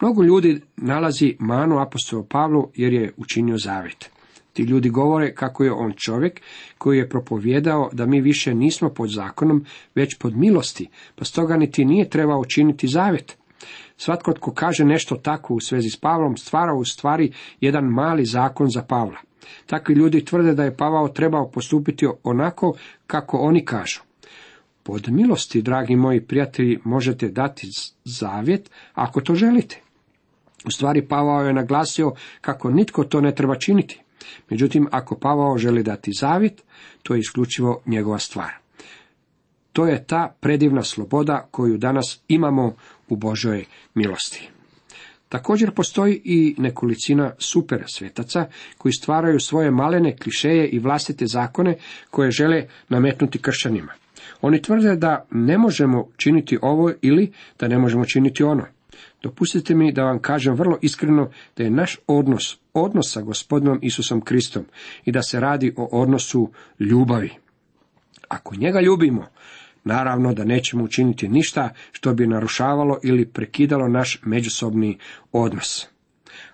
Mnogo 0.00 0.22
ljudi 0.22 0.60
nalazi 0.76 1.36
manu 1.38 1.78
apostolu 1.78 2.24
Pavlu 2.24 2.70
jer 2.74 2.92
je 2.92 3.12
učinio 3.16 3.58
zavjet. 3.58 4.10
Ti 4.52 4.62
ljudi 4.62 4.88
govore 4.88 5.34
kako 5.34 5.64
je 5.64 5.72
on 5.72 5.92
čovjek 5.96 6.40
koji 6.78 6.98
je 6.98 7.08
propovjedao 7.08 7.90
da 7.92 8.06
mi 8.06 8.20
više 8.20 8.54
nismo 8.54 8.88
pod 8.88 9.10
zakonom, 9.10 9.64
već 9.94 10.18
pod 10.18 10.36
milosti, 10.36 10.88
pa 11.14 11.24
stoga 11.24 11.56
niti 11.56 11.84
nije 11.84 12.10
trebao 12.10 12.40
učiniti 12.40 12.88
zavjet. 12.88 13.36
Svatko 13.96 14.32
tko 14.32 14.52
kaže 14.54 14.84
nešto 14.84 15.16
tako 15.16 15.54
u 15.54 15.60
svezi 15.60 15.90
s 15.90 15.96
Pavlom 15.96 16.36
stvara 16.36 16.74
u 16.74 16.84
stvari 16.84 17.32
jedan 17.60 17.84
mali 17.84 18.24
zakon 18.24 18.70
za 18.70 18.82
Pavla. 18.82 19.18
Takvi 19.66 19.94
ljudi 19.94 20.24
tvrde 20.24 20.54
da 20.54 20.64
je 20.64 20.76
Pavao 20.76 21.08
trebao 21.08 21.50
postupiti 21.50 22.06
onako 22.24 22.74
kako 23.06 23.38
oni 23.38 23.64
kažu. 23.64 24.11
Pod 24.82 25.08
milosti, 25.08 25.62
dragi 25.62 25.96
moji 25.96 26.20
prijatelji, 26.20 26.78
možete 26.84 27.28
dati 27.28 27.68
zavjet 28.04 28.70
ako 28.94 29.20
to 29.20 29.34
želite. 29.34 29.80
U 30.66 30.70
stvari 30.70 31.08
Pavao 31.08 31.42
je 31.42 31.52
naglasio 31.52 32.12
kako 32.40 32.70
nitko 32.70 33.04
to 33.04 33.20
ne 33.20 33.34
treba 33.34 33.54
činiti. 33.54 34.00
Međutim, 34.50 34.88
ako 34.90 35.16
Pavao 35.18 35.58
želi 35.58 35.82
dati 35.82 36.12
zavjet, 36.20 36.62
to 37.02 37.14
je 37.14 37.20
isključivo 37.20 37.82
njegova 37.86 38.18
stvar. 38.18 38.50
To 39.72 39.86
je 39.86 40.04
ta 40.04 40.34
predivna 40.40 40.82
sloboda 40.82 41.48
koju 41.50 41.78
danas 41.78 42.20
imamo 42.28 42.74
u 43.08 43.16
Božoj 43.16 43.64
milosti. 43.94 44.51
Također 45.32 45.70
postoji 45.70 46.20
i 46.24 46.54
nekolicina 46.58 47.32
super 47.38 47.84
svetaca 47.86 48.46
koji 48.78 48.92
stvaraju 48.92 49.40
svoje 49.40 49.70
malene 49.70 50.16
klišeje 50.16 50.68
i 50.68 50.78
vlastite 50.78 51.26
zakone 51.26 51.76
koje 52.10 52.30
žele 52.30 52.66
nametnuti 52.88 53.38
kršćanima. 53.38 53.92
Oni 54.40 54.62
tvrde 54.62 54.96
da 54.96 55.26
ne 55.30 55.58
možemo 55.58 56.08
činiti 56.16 56.58
ovo 56.62 56.92
ili 57.02 57.32
da 57.58 57.68
ne 57.68 57.78
možemo 57.78 58.04
činiti 58.04 58.42
ono. 58.42 58.66
Dopustite 59.22 59.74
mi 59.74 59.92
da 59.92 60.04
vam 60.04 60.18
kažem 60.18 60.54
vrlo 60.54 60.78
iskreno 60.82 61.30
da 61.56 61.64
je 61.64 61.70
naš 61.70 61.98
odnos, 62.06 62.58
odnos 62.74 63.12
sa 63.12 63.20
gospodinom 63.20 63.78
Isusom 63.82 64.20
Kristom 64.20 64.64
i 65.04 65.12
da 65.12 65.22
se 65.22 65.40
radi 65.40 65.74
o 65.76 65.88
odnosu 66.02 66.50
ljubavi. 66.78 67.30
Ako 68.28 68.56
njega 68.56 68.80
ljubimo, 68.80 69.26
naravno 69.84 70.34
da 70.34 70.44
nećemo 70.44 70.84
učiniti 70.84 71.28
ništa 71.28 71.70
što 71.92 72.14
bi 72.14 72.26
narušavalo 72.26 72.98
ili 73.02 73.26
prekidalo 73.26 73.88
naš 73.88 74.20
međusobni 74.24 74.98
odnos. 75.32 75.86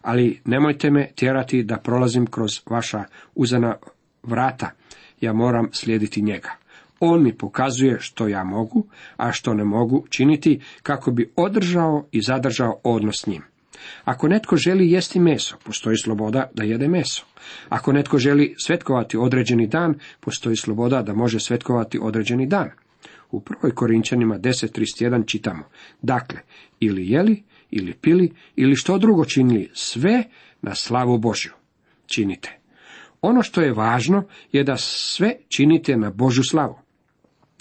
Ali 0.03 0.41
nemojte 0.45 0.91
me 0.91 1.11
tjerati 1.15 1.63
da 1.63 1.77
prolazim 1.77 2.27
kroz 2.27 2.51
vaša 2.71 3.05
uzana 3.35 3.77
vrata, 4.23 4.71
ja 5.21 5.33
moram 5.33 5.69
slijediti 5.73 6.23
njega. 6.23 6.51
On 7.01 7.23
mi 7.23 7.33
pokazuje 7.33 7.97
što 8.01 8.29
ja 8.29 8.45
mogu, 8.45 8.87
a 9.17 9.33
što 9.33 9.55
ne 9.55 9.65
mogu 9.65 10.07
činiti 10.11 10.61
kako 10.83 11.11
bi 11.11 11.33
održao 11.37 12.07
i 12.13 12.23
zadržao 12.23 12.81
odnos 12.85 13.23
s 13.23 13.27
njim. 13.27 13.43
Ako 14.05 14.29
netko 14.29 14.57
želi 14.57 14.91
jesti 14.91 15.21
meso, 15.21 15.57
postoji 15.65 15.97
sloboda 15.97 16.51
da 16.55 16.63
jede 16.63 16.89
meso. 16.89 17.25
Ako 17.69 17.93
netko 17.93 18.19
želi 18.19 18.55
svetkovati 18.59 19.17
određeni 19.17 19.67
dan, 19.67 19.95
postoji 20.21 20.57
sloboda 20.57 21.03
da 21.03 21.15
može 21.15 21.41
svetkovati 21.41 21.99
određeni 22.03 22.47
dan. 22.47 22.71
U 23.31 23.41
prvoj 23.41 23.75
Korinčanima 23.75 24.39
10.31 24.39 25.27
čitamo, 25.27 25.65
dakle, 26.03 26.41
ili 26.81 27.11
jeli, 27.11 27.43
ili 27.71 27.95
pili, 27.95 28.33
ili 28.57 28.77
što 28.77 28.99
drugo 28.99 29.25
činili, 29.25 29.71
sve 29.75 30.25
na 30.63 30.75
slavu 30.75 31.19
Božju 31.19 31.53
činite. 32.07 32.59
Ono 33.21 33.43
što 33.43 33.61
je 33.61 33.73
važno 33.73 34.25
je 34.53 34.65
da 34.65 34.77
sve 34.77 35.37
činite 35.49 35.97
na 35.97 36.11
Božju 36.11 36.45
slavu. 36.45 36.79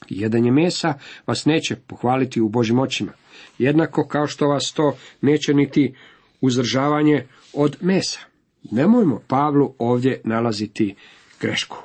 Jedanje 0.09 0.51
mesa 0.51 0.93
vas 1.25 1.45
neće 1.45 1.75
pohvaliti 1.75 2.41
u 2.41 2.50
Božim 2.50 2.79
očima, 2.79 3.12
jednako 3.57 4.07
kao 4.07 4.27
što 4.27 4.47
vas 4.47 4.74
to 4.74 4.97
neće 5.21 5.53
niti 5.53 5.93
uzdržavanje 6.41 7.25
od 7.53 7.77
mesa. 7.81 8.19
Nemojmo 8.71 9.21
Pavlu 9.27 9.74
ovdje 9.77 10.21
nalaziti 10.24 10.95
grešku. 11.39 11.77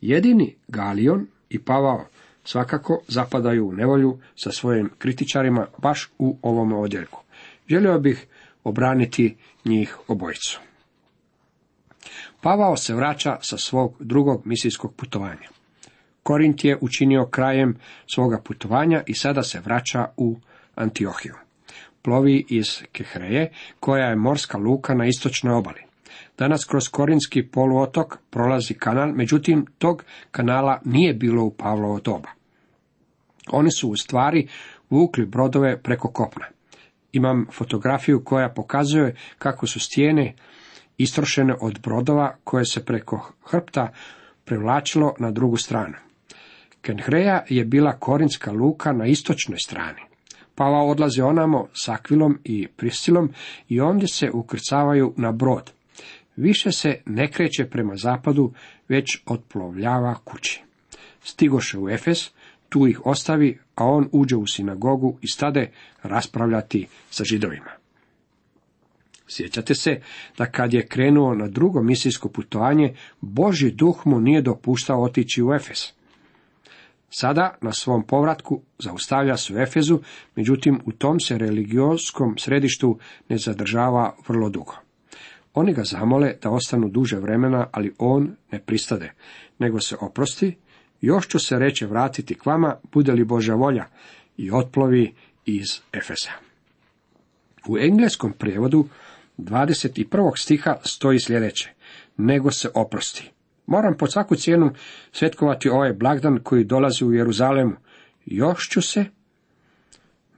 Jedini 0.00 0.54
Galion 0.68 1.26
i 1.50 1.58
Pavao 1.58 2.06
svakako 2.46 3.00
zapadaju 3.08 3.68
u 3.68 3.72
nevolju 3.72 4.18
sa 4.36 4.52
svojim 4.52 4.90
kritičarima 4.98 5.66
baš 5.78 6.10
u 6.18 6.38
ovom 6.42 6.72
odjeljku. 6.72 7.22
Želio 7.68 7.98
bih 7.98 8.26
obraniti 8.64 9.36
njih 9.64 9.98
obojicu. 10.08 10.60
Pavao 12.40 12.76
se 12.76 12.94
vraća 12.94 13.38
sa 13.42 13.58
svog 13.58 13.96
drugog 14.00 14.46
misijskog 14.46 14.94
putovanja. 14.94 15.48
Korint 16.22 16.64
je 16.64 16.78
učinio 16.80 17.26
krajem 17.26 17.76
svoga 18.14 18.40
putovanja 18.44 19.02
i 19.06 19.14
sada 19.14 19.42
se 19.42 19.60
vraća 19.60 20.06
u 20.16 20.36
Antiohiju. 20.74 21.34
Plovi 22.02 22.44
iz 22.48 22.82
Kehreje, 22.92 23.52
koja 23.80 24.06
je 24.06 24.16
morska 24.16 24.58
luka 24.58 24.94
na 24.94 25.06
istočnoj 25.06 25.54
obali. 25.54 25.85
Danas 26.38 26.64
kroz 26.64 26.88
Korinski 26.88 27.46
poluotok 27.46 28.18
prolazi 28.30 28.74
kanal, 28.74 29.12
međutim 29.12 29.66
tog 29.78 30.04
kanala 30.30 30.80
nije 30.84 31.14
bilo 31.14 31.44
u 31.44 31.50
Pavlovo 31.50 32.00
doba. 32.00 32.28
Oni 33.50 33.70
su 33.70 33.90
u 33.90 33.96
stvari 33.96 34.48
vukli 34.90 35.26
brodove 35.26 35.82
preko 35.82 36.08
kopna. 36.08 36.46
Imam 37.12 37.46
fotografiju 37.52 38.24
koja 38.24 38.48
pokazuje 38.48 39.14
kako 39.38 39.66
su 39.66 39.80
stijene 39.80 40.34
istrošene 40.98 41.54
od 41.60 41.80
brodova 41.82 42.36
koje 42.44 42.64
se 42.64 42.84
preko 42.84 43.32
hrpta 43.44 43.92
prevlačilo 44.44 45.14
na 45.18 45.30
drugu 45.30 45.56
stranu. 45.56 45.94
Kenhreja 46.80 47.44
je 47.48 47.64
bila 47.64 47.92
korinska 47.92 48.52
luka 48.52 48.92
na 48.92 49.06
istočnoj 49.06 49.58
strani. 49.58 50.00
Pava 50.54 50.82
odlazi 50.82 51.20
onamo 51.20 51.68
s 51.84 51.88
Akvilom 51.88 52.38
i 52.44 52.68
Prisilom 52.76 53.30
i 53.68 53.80
ondje 53.80 54.08
se 54.08 54.30
ukrcavaju 54.30 55.14
na 55.16 55.32
brod. 55.32 55.72
Više 56.36 56.72
se 56.72 57.02
ne 57.06 57.30
kreće 57.30 57.64
prema 57.64 57.96
zapadu, 57.96 58.52
već 58.88 59.18
otplovljava 59.26 60.14
kući. 60.14 60.62
Stigoše 61.22 61.78
u 61.78 61.88
Efes, 61.88 62.30
tu 62.68 62.86
ih 62.86 63.06
ostavi, 63.06 63.58
a 63.74 63.84
on 63.84 64.08
uđe 64.12 64.36
u 64.36 64.46
sinagogu 64.46 65.18
i 65.22 65.28
stade 65.28 65.70
raspravljati 66.02 66.86
sa 67.10 67.24
židovima. 67.24 67.70
Sjećate 69.28 69.74
se 69.74 70.00
da 70.38 70.46
kad 70.46 70.74
je 70.74 70.86
krenuo 70.86 71.34
na 71.34 71.48
drugo 71.48 71.82
misijsko 71.82 72.28
putovanje, 72.28 72.94
Boži 73.20 73.70
duh 73.70 74.02
mu 74.04 74.20
nije 74.20 74.42
dopuštao 74.42 75.02
otići 75.02 75.42
u 75.42 75.54
Efes. 75.54 75.92
Sada 77.10 77.54
na 77.62 77.72
svom 77.72 78.06
povratku 78.06 78.62
zaustavlja 78.78 79.36
se 79.36 79.54
u 79.54 79.58
Efezu, 79.58 80.00
međutim 80.36 80.80
u 80.84 80.92
tom 80.92 81.20
se 81.20 81.38
religioskom 81.38 82.38
središtu 82.38 82.98
ne 83.28 83.38
zadržava 83.38 84.16
vrlo 84.28 84.48
dugo. 84.48 84.85
Oni 85.56 85.72
ga 85.72 85.84
zamole 85.84 86.34
da 86.42 86.50
ostanu 86.50 86.88
duže 86.88 87.16
vremena, 87.16 87.66
ali 87.72 87.94
on 87.98 88.36
ne 88.52 88.58
pristade, 88.60 89.12
nego 89.58 89.80
se 89.80 89.96
oprosti, 90.00 90.56
još 91.00 91.28
ću 91.28 91.38
se 91.38 91.58
reće 91.58 91.86
vratiti 91.86 92.34
k 92.34 92.46
vama, 92.46 92.76
bude 92.92 93.12
li 93.12 93.24
Božja 93.24 93.54
volja, 93.54 93.84
i 94.36 94.50
otplovi 94.50 95.14
iz 95.46 95.80
Efesa. 95.92 96.30
U 97.68 97.78
engleskom 97.78 98.32
prijevodu 98.32 98.88
21. 99.38 100.32
stiha 100.36 100.76
stoji 100.84 101.20
sljedeće, 101.20 101.70
nego 102.16 102.50
se 102.50 102.68
oprosti. 102.74 103.30
Moram 103.66 103.96
pod 103.96 104.12
svaku 104.12 104.36
cijenu 104.36 104.70
svetkovati 105.12 105.68
ovaj 105.68 105.92
blagdan 105.92 106.38
koji 106.42 106.64
dolazi 106.64 107.04
u 107.04 107.12
Jeruzalemu. 107.12 107.72
Još 108.26 108.68
ću 108.68 108.82
se, 108.82 109.04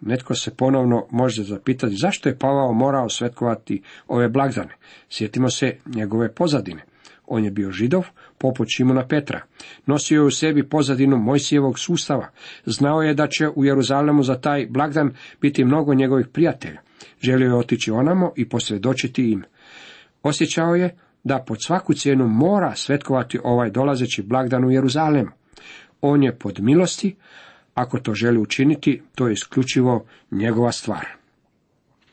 netko 0.01 0.35
se 0.35 0.55
ponovno 0.55 1.07
može 1.11 1.43
zapitati 1.43 1.97
zašto 1.97 2.29
je 2.29 2.39
Pavao 2.39 2.73
morao 2.73 3.09
svetkovati 3.09 3.83
ove 4.09 4.29
blagdane. 4.29 4.77
Sjetimo 5.11 5.51
se 5.51 5.77
njegove 5.87 6.35
pozadine. 6.35 6.83
On 7.27 7.45
je 7.45 7.51
bio 7.51 7.71
židov, 7.71 8.07
poput 8.39 8.69
Šimuna 8.77 9.07
Petra. 9.07 9.41
Nosio 9.87 10.21
je 10.21 10.27
u 10.27 10.31
sebi 10.31 10.69
pozadinu 10.69 11.17
Mojsijevog 11.17 11.79
sustava. 11.79 12.29
Znao 12.67 13.03
je 13.03 13.15
da 13.15 13.27
će 13.27 13.49
u 13.49 13.65
Jeruzalemu 13.65 14.23
za 14.23 14.41
taj 14.41 14.67
blagdan 14.71 15.11
biti 15.41 15.65
mnogo 15.65 15.95
njegovih 15.95 16.27
prijatelja. 16.33 16.81
Želio 17.21 17.47
je 17.47 17.55
otići 17.55 17.91
onamo 17.91 18.33
i 18.37 18.49
posvjedočiti 18.49 19.31
im. 19.31 19.43
Osjećao 20.23 20.75
je 20.75 20.97
da 21.25 21.45
pod 21.47 21.59
svaku 21.67 21.95
cijenu 21.95 22.29
mora 22.29 22.75
svetkovati 22.75 23.39
ovaj 23.45 23.71
dolazeći 23.71 24.23
blagdan 24.23 24.65
u 24.65 24.71
Jeruzalemu. 24.71 25.31
On 26.01 26.23
je 26.23 26.39
pod 26.39 26.61
milosti, 26.61 27.17
ako 27.79 27.99
to 27.99 28.15
želi 28.15 28.39
učiniti, 28.39 29.03
to 29.15 29.27
je 29.27 29.33
isključivo 29.33 30.07
njegova 30.31 30.73
stvar. 30.73 31.07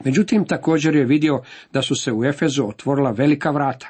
Međutim, 0.04 0.46
također 0.46 0.96
je 0.96 1.06
vidio 1.06 1.42
da 1.74 1.82
su 1.82 1.96
se 1.96 2.12
u 2.12 2.26
Efezu 2.26 2.68
otvorila 2.68 3.12
velika 3.12 3.52
vrata. 3.52 3.90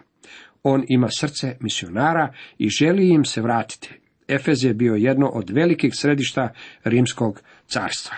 On 0.64 0.84
ima 0.88 1.08
srce 1.12 1.58
misionara 1.60 2.34
i 2.58 2.70
želi 2.70 3.10
im 3.10 3.26
se 3.26 3.42
vratiti. 3.42 3.90
Efez 4.28 4.64
je 4.64 4.74
bio 4.74 4.96
jedno 4.96 5.28
od 5.28 5.50
velikih 5.50 5.96
središta 5.96 6.54
rimskog 6.84 7.42
carstva. 7.68 8.16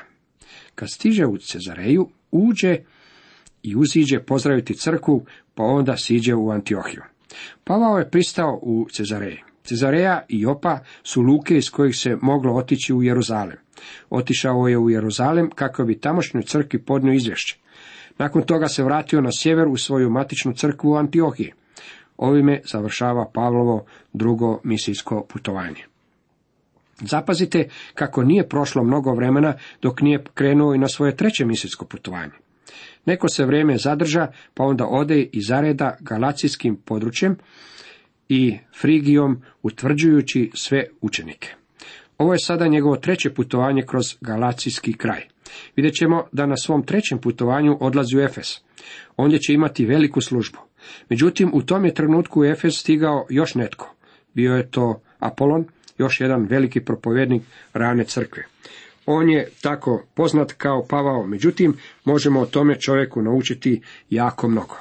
Kad 0.75 0.89
stiže 0.91 1.25
u 1.25 1.37
Cezareju, 1.37 2.09
uđe 2.31 2.77
i 3.63 3.75
uziđe 3.75 4.19
pozdraviti 4.19 4.77
crkvu, 4.77 5.25
pa 5.55 5.63
onda 5.63 5.97
siđe 5.97 6.35
u 6.35 6.49
Antiohiju. 6.49 7.01
Pavao 7.63 7.99
je 7.99 8.09
pristao 8.09 8.59
u 8.61 8.87
Cezareji. 8.91 9.46
Cezareja 9.67 10.25
i 10.29 10.41
Jopa 10.41 10.79
su 11.03 11.21
luke 11.21 11.57
iz 11.57 11.69
kojih 11.69 11.95
se 11.95 12.17
moglo 12.21 12.53
otići 12.53 12.93
u 12.93 13.03
Jeruzalem. 13.03 13.57
Otišao 14.09 14.67
je 14.67 14.77
u 14.77 14.89
Jeruzalem 14.89 15.49
kako 15.55 15.83
bi 15.83 15.99
tamošnjoj 15.99 16.43
crkvi 16.43 16.81
podnio 16.81 17.13
izvješće. 17.13 17.57
Nakon 18.17 18.41
toga 18.41 18.67
se 18.67 18.83
vratio 18.83 19.21
na 19.21 19.29
sjever 19.31 19.67
u 19.67 19.77
svoju 19.77 20.09
matičnu 20.09 20.53
crkvu 20.53 20.91
u 20.91 20.95
Antiohiji. 20.95 21.53
Ovime 22.17 22.61
završava 22.71 23.31
Pavlovo 23.33 23.85
drugo 24.13 24.59
misijsko 24.63 25.25
putovanje. 25.29 25.83
Zapazite 27.01 27.69
kako 27.93 28.23
nije 28.23 28.49
prošlo 28.49 28.83
mnogo 28.83 29.13
vremena 29.13 29.53
dok 29.81 30.01
nije 30.01 30.23
krenuo 30.33 30.73
i 30.73 30.77
na 30.77 30.87
svoje 30.87 31.15
treće 31.15 31.45
misijsko 31.45 31.85
putovanje. 31.85 32.33
Neko 33.05 33.29
se 33.29 33.45
vrijeme 33.45 33.77
zadrža, 33.77 34.27
pa 34.53 34.63
onda 34.63 34.87
ode 34.87 35.21
i 35.21 35.41
zareda 35.41 35.97
galacijskim 35.99 36.75
područjem 36.85 37.37
i 38.29 38.57
Frigijom 38.81 39.41
utvrđujući 39.63 40.51
sve 40.53 40.85
učenike. 41.01 41.53
Ovo 42.17 42.33
je 42.33 42.39
sada 42.39 42.67
njegovo 42.67 42.95
treće 42.95 43.33
putovanje 43.33 43.81
kroz 43.81 44.03
galacijski 44.21 44.93
kraj. 44.93 45.27
Vidjet 45.75 45.93
ćemo 45.93 46.23
da 46.31 46.45
na 46.45 46.57
svom 46.57 46.83
trećem 46.83 47.17
putovanju 47.17 47.77
odlazi 47.81 48.17
u 48.17 48.21
Efes. 48.21 48.47
Ondje 49.17 49.39
će 49.39 49.53
imati 49.53 49.85
veliku 49.85 50.21
službu. 50.21 50.57
Međutim, 51.09 51.49
u 51.53 51.61
tom 51.61 51.85
je 51.85 51.93
trenutku 51.93 52.39
u 52.41 52.45
Efes 52.45 52.79
stigao 52.79 53.25
još 53.29 53.55
netko. 53.55 53.95
Bio 54.33 54.55
je 54.55 54.71
to 54.71 55.01
Apolon, 55.19 55.65
još 55.97 56.21
jedan 56.21 56.45
veliki 56.49 56.81
propovjednik 56.81 57.41
rane 57.73 58.03
crkve. 58.03 58.43
On 59.05 59.29
je 59.29 59.49
tako 59.61 60.03
poznat 60.13 60.53
kao 60.53 60.85
Pavao, 60.89 61.27
međutim, 61.27 61.77
možemo 62.05 62.39
o 62.39 62.45
tome 62.45 62.79
čovjeku 62.79 63.21
naučiti 63.21 63.81
jako 64.09 64.47
mnogo. 64.47 64.75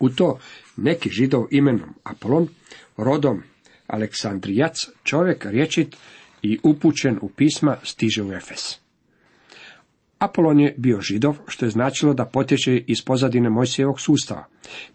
U 0.00 0.08
to 0.08 0.38
neki 0.76 1.10
židov 1.10 1.46
imenom 1.50 1.94
Apolon, 2.04 2.48
rodom 2.96 3.42
Aleksandrijac, 3.86 4.88
čovjek 5.02 5.44
rječit 5.44 5.96
i 6.42 6.58
upućen 6.62 7.18
u 7.22 7.28
pisma 7.28 7.76
stiže 7.82 8.22
u 8.22 8.32
Efes. 8.32 8.78
Apolon 10.18 10.60
je 10.60 10.74
bio 10.76 11.00
židov, 11.00 11.36
što 11.46 11.66
je 11.66 11.70
značilo 11.70 12.14
da 12.14 12.24
potječe 12.24 12.82
iz 12.86 13.02
pozadine 13.02 13.50
Mojsijevog 13.50 14.00
sustava. 14.00 14.44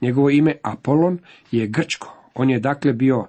Njegovo 0.02 0.30
ime 0.30 0.56
Apolon 0.64 1.20
je 1.52 1.68
grčko. 1.68 2.32
On 2.34 2.50
je 2.50 2.60
dakle 2.60 2.94
bio 2.94 3.28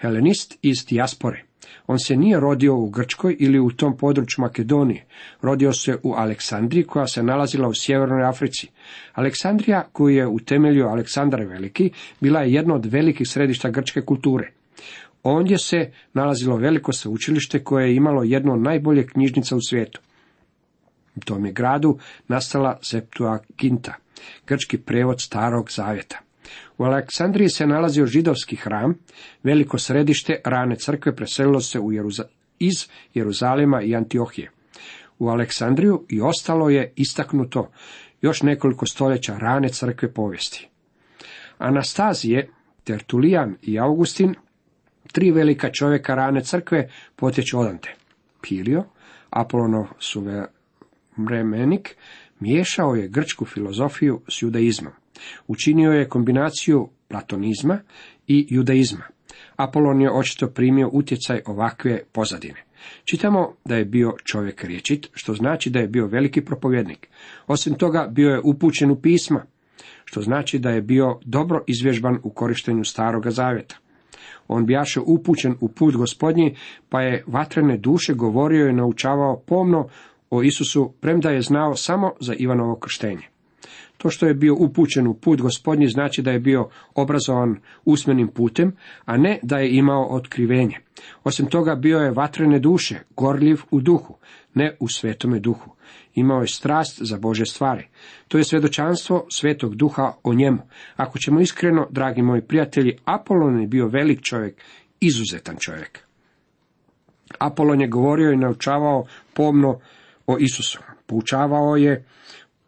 helenist 0.00 0.58
iz 0.62 0.86
dijaspore. 0.88 1.44
On 1.86 1.98
se 1.98 2.16
nije 2.16 2.40
rodio 2.40 2.76
u 2.76 2.90
Grčkoj 2.90 3.36
ili 3.40 3.58
u 3.58 3.70
tom 3.70 3.96
području 3.96 4.42
Makedonije. 4.42 5.04
Rodio 5.42 5.72
se 5.72 5.96
u 6.02 6.12
Aleksandriji 6.12 6.84
koja 6.84 7.06
se 7.06 7.22
nalazila 7.22 7.68
u 7.68 7.74
sjevernoj 7.74 8.24
Africi. 8.24 8.68
Aleksandrija 9.12 9.88
koju 9.92 10.16
je 10.16 10.26
utemeljio 10.26 10.88
Aleksandar 10.88 11.40
Veliki 11.40 11.90
bila 12.20 12.40
je 12.40 12.52
jedno 12.52 12.74
od 12.74 12.86
velikih 12.86 13.28
središta 13.28 13.70
grčke 13.70 14.00
kulture. 14.00 14.50
Ondje 15.22 15.58
se 15.58 15.90
nalazilo 16.12 16.56
veliko 16.56 16.92
sveučilište 16.92 17.64
koje 17.64 17.86
je 17.86 17.96
imalo 17.96 18.22
jedno 18.22 18.52
od 18.52 18.60
najboljih 18.60 19.06
knjižnica 19.06 19.56
u 19.56 19.60
svijetu. 19.60 20.00
U 21.16 21.20
tom 21.20 21.46
je 21.46 21.52
gradu 21.52 21.98
nastala 22.28 22.78
Septuaginta, 22.82 23.94
grčki 24.46 24.78
prevod 24.78 25.20
starog 25.20 25.70
zavjeta. 25.70 26.23
U 26.78 26.84
Aleksandriji 26.84 27.48
se 27.48 27.66
nalazio 27.66 28.06
židovski 28.06 28.56
hram, 28.56 28.94
veliko 29.42 29.78
središte 29.78 30.40
rane 30.44 30.76
crkve 30.76 31.16
preselilo 31.16 31.60
se 31.60 31.80
u 31.80 31.92
Jeruza 31.92 32.24
iz 32.58 32.88
Jeruzalema 33.14 33.82
i 33.82 33.96
Antiohije. 33.96 34.50
U 35.18 35.28
Aleksandriju 35.28 36.06
i 36.08 36.20
ostalo 36.20 36.70
je 36.70 36.92
istaknuto 36.96 37.70
još 38.20 38.42
nekoliko 38.42 38.86
stoljeća 38.86 39.38
rane 39.38 39.68
crkve 39.68 40.12
povijesti. 40.12 40.68
Anastazije, 41.58 42.48
Tertulijan 42.84 43.56
i 43.62 43.78
Augustin, 43.78 44.34
tri 45.12 45.30
velika 45.30 45.70
čovjeka 45.72 46.14
rane 46.14 46.44
crkve, 46.44 46.88
potječu 47.16 47.58
odante. 47.60 47.94
Pilio, 48.42 48.84
Apolonov 49.30 49.86
suvremenik, 49.98 51.96
miješao 52.40 52.94
je 52.94 53.08
grčku 53.08 53.44
filozofiju 53.44 54.20
s 54.28 54.42
judaizmom. 54.42 54.92
Učinio 55.46 55.92
je 55.92 56.08
kombinaciju 56.08 56.88
platonizma 57.08 57.78
i 58.26 58.46
judaizma. 58.50 59.04
Apolon 59.56 60.00
je 60.00 60.12
očito 60.12 60.48
primio 60.48 60.90
utjecaj 60.92 61.40
ovakve 61.46 62.02
pozadine. 62.12 62.64
Čitamo 63.04 63.54
da 63.64 63.76
je 63.76 63.84
bio 63.84 64.12
čovjek 64.24 64.64
riječit, 64.64 65.08
što 65.12 65.34
znači 65.34 65.70
da 65.70 65.78
je 65.78 65.88
bio 65.88 66.06
veliki 66.06 66.40
propovjednik. 66.40 67.08
Osim 67.46 67.74
toga, 67.74 68.08
bio 68.10 68.30
je 68.30 68.40
upućen 68.44 68.90
u 68.90 69.00
pisma, 69.00 69.44
što 70.04 70.22
znači 70.22 70.58
da 70.58 70.70
je 70.70 70.82
bio 70.82 71.18
dobro 71.24 71.64
izvježban 71.66 72.18
u 72.22 72.30
korištenju 72.30 72.84
staroga 72.84 73.30
zavjeta. 73.30 73.76
On 74.48 74.66
bijaše 74.66 75.00
upućen 75.00 75.54
u 75.60 75.68
put 75.68 75.96
gospodnji, 75.96 76.56
pa 76.88 77.00
je 77.00 77.24
vatrene 77.26 77.76
duše 77.76 78.14
govorio 78.14 78.68
i 78.68 78.72
naučavao 78.72 79.42
pomno 79.46 79.88
o 80.30 80.42
Isusu, 80.42 80.92
premda 81.00 81.30
je 81.30 81.42
znao 81.42 81.74
samo 81.74 82.12
za 82.20 82.34
Ivanovo 82.34 82.76
krštenje. 82.76 83.33
To 83.98 84.10
što 84.10 84.26
je 84.26 84.34
bio 84.34 84.54
upućen 84.58 85.06
u 85.06 85.14
put 85.14 85.40
gospodnji 85.40 85.86
znači 85.88 86.22
da 86.22 86.30
je 86.30 86.40
bio 86.40 86.68
obrazovan 86.94 87.56
usmenim 87.84 88.28
putem, 88.28 88.76
a 89.04 89.16
ne 89.16 89.38
da 89.42 89.58
je 89.58 89.76
imao 89.76 90.06
otkrivenje. 90.10 90.78
Osim 91.24 91.46
toga 91.46 91.74
bio 91.74 91.98
je 91.98 92.10
vatrene 92.10 92.58
duše, 92.58 92.98
gorljiv 93.16 93.60
u 93.70 93.80
duhu, 93.80 94.16
ne 94.54 94.76
u 94.80 94.88
svetome 94.88 95.40
duhu. 95.40 95.70
Imao 96.14 96.40
je 96.40 96.46
strast 96.46 96.98
za 97.02 97.18
Bože 97.18 97.46
stvari. 97.46 97.88
To 98.28 98.38
je 98.38 98.44
svjedočanstvo 98.44 99.26
svetog 99.30 99.74
duha 99.74 100.12
o 100.22 100.34
njemu. 100.34 100.58
Ako 100.96 101.18
ćemo 101.18 101.40
iskreno, 101.40 101.86
dragi 101.90 102.22
moji 102.22 102.42
prijatelji, 102.42 102.98
Apolon 103.04 103.60
je 103.60 103.66
bio 103.66 103.86
velik 103.86 104.22
čovjek, 104.22 104.60
izuzetan 105.00 105.56
čovjek. 105.60 106.00
Apolon 107.38 107.80
je 107.80 107.88
govorio 107.88 108.32
i 108.32 108.36
naučavao 108.36 109.06
pomno 109.34 109.78
o 110.26 110.36
Isusu. 110.38 110.78
Poučavao 111.06 111.76
je 111.76 112.04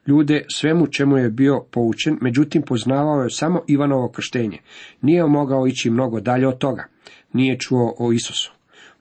ljude 0.06 0.44
svemu 0.48 0.86
čemu 0.86 1.16
je 1.16 1.30
bio 1.30 1.64
poučen, 1.70 2.18
međutim 2.20 2.62
poznavao 2.62 3.22
je 3.22 3.30
samo 3.30 3.62
Ivanovo 3.66 4.08
krštenje. 4.08 4.58
Nije 5.02 5.26
mogao 5.26 5.66
ići 5.66 5.90
mnogo 5.90 6.20
dalje 6.20 6.48
od 6.48 6.58
toga. 6.58 6.84
Nije 7.32 7.58
čuo 7.58 7.94
o 7.98 8.12
Isusu. 8.12 8.52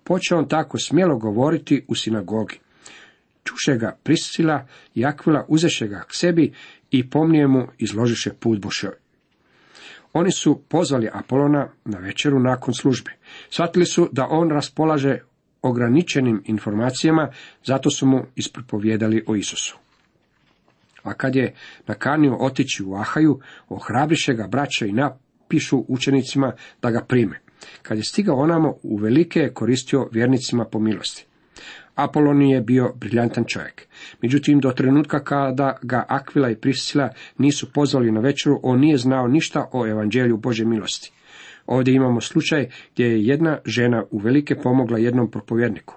Počeo 0.03 0.37
on 0.37 0.47
tako 0.47 0.79
smjelo 0.79 1.17
govoriti 1.17 1.85
u 1.87 1.95
sinagogi. 1.95 2.59
Čuše 3.43 3.75
ga 3.77 3.97
Priscila 4.03 4.67
i 4.95 5.05
Akvila, 5.05 5.45
uzeše 5.47 5.87
ga 5.87 6.03
k 6.07 6.13
sebi 6.13 6.53
i 6.91 7.09
pomnije 7.09 7.47
mu 7.47 7.67
izložiše 7.77 8.33
put 8.33 8.59
Bošoj. 8.59 8.91
Oni 10.13 10.31
su 10.31 10.61
pozvali 10.69 11.09
Apolona 11.13 11.67
na 11.85 11.99
večeru 11.99 12.39
nakon 12.39 12.73
službe. 12.73 13.11
Shvatili 13.49 13.85
su 13.85 14.09
da 14.11 14.27
on 14.29 14.49
raspolaže 14.49 15.19
ograničenim 15.61 16.43
informacijama, 16.45 17.31
zato 17.63 17.89
su 17.89 18.05
mu 18.05 18.25
ispropovjedali 18.35 19.23
o 19.27 19.35
Isusu. 19.35 19.84
A 21.05 21.13
kad 21.13 21.35
je 21.35 21.53
nakanio 21.87 22.37
otići 22.39 22.83
u 22.83 22.95
Ahaju, 22.95 23.39
ohrabriše 23.69 24.33
ga 24.33 24.47
braća 24.47 24.85
i 24.85 24.91
napišu 24.91 25.85
učenicima 25.87 26.51
da 26.81 26.91
ga 26.91 27.05
prime. 27.07 27.39
Kad 27.81 27.97
je 27.97 28.03
stigao 28.03 28.35
onamo, 28.35 28.75
u 28.83 28.97
velike 28.97 29.39
je 29.39 29.53
koristio 29.53 30.09
vjernicima 30.11 30.65
po 30.65 30.79
milosti. 30.79 31.25
Apolon 31.95 32.41
je 32.41 32.61
bio 32.61 32.93
briljantan 32.95 33.43
čovjek. 33.47 33.87
Međutim, 34.21 34.59
do 34.59 34.71
trenutka 34.71 35.23
kada 35.23 35.77
ga 35.81 36.05
Akvila 36.07 36.49
i 36.49 36.55
Priscila 36.55 37.09
nisu 37.37 37.73
pozvali 37.73 38.11
na 38.11 38.19
večeru, 38.19 38.59
on 38.63 38.79
nije 38.79 38.97
znao 38.97 39.27
ništa 39.27 39.69
o 39.71 39.87
evanđelju 39.87 40.37
Bože 40.37 40.65
milosti. 40.65 41.11
Ovdje 41.65 41.93
imamo 41.93 42.21
slučaj 42.21 42.69
gdje 42.93 43.05
je 43.05 43.25
jedna 43.25 43.57
žena 43.65 44.03
uvelike 44.11 44.55
pomogla 44.55 44.97
jednom 44.97 45.31
propovjedniku. 45.31 45.95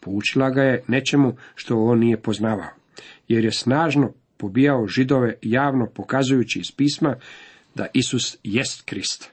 Poučila 0.00 0.50
ga 0.50 0.62
je 0.62 0.82
nečemu 0.88 1.36
što 1.54 1.84
on 1.84 1.98
nije 1.98 2.16
poznavao, 2.16 2.70
jer 3.28 3.44
je 3.44 3.52
snažno 3.52 4.12
pobijao 4.40 4.86
židove 4.86 5.34
javno 5.42 5.86
pokazujući 5.94 6.58
iz 6.58 6.72
pisma 6.76 7.16
da 7.74 7.86
Isus 7.94 8.36
jest 8.42 8.82
Krist. 8.84 9.30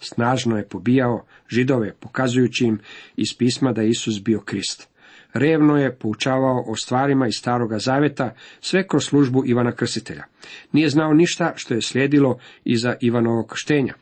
Snažno 0.00 0.56
je 0.56 0.68
pobijao 0.68 1.24
židove 1.48 1.94
pokazujući 2.00 2.64
im 2.64 2.80
iz 3.16 3.28
pisma 3.38 3.72
da 3.72 3.82
Isus 3.82 4.22
bio 4.22 4.40
Krist. 4.40 4.88
Revno 5.32 5.76
je 5.76 5.96
poučavao 5.96 6.64
o 6.66 6.76
stvarima 6.76 7.26
iz 7.26 7.34
staroga 7.38 7.78
zaveta, 7.78 8.34
sve 8.60 8.86
kroz 8.86 9.04
službu 9.04 9.42
Ivana 9.46 9.72
Krstitelja. 9.72 10.24
Nije 10.72 10.88
znao 10.88 11.14
ništa 11.14 11.52
što 11.56 11.74
je 11.74 11.82
slijedilo 11.82 12.38
iza 12.64 12.94
Ivanovog 13.00 13.46
krštenja. 13.46 13.94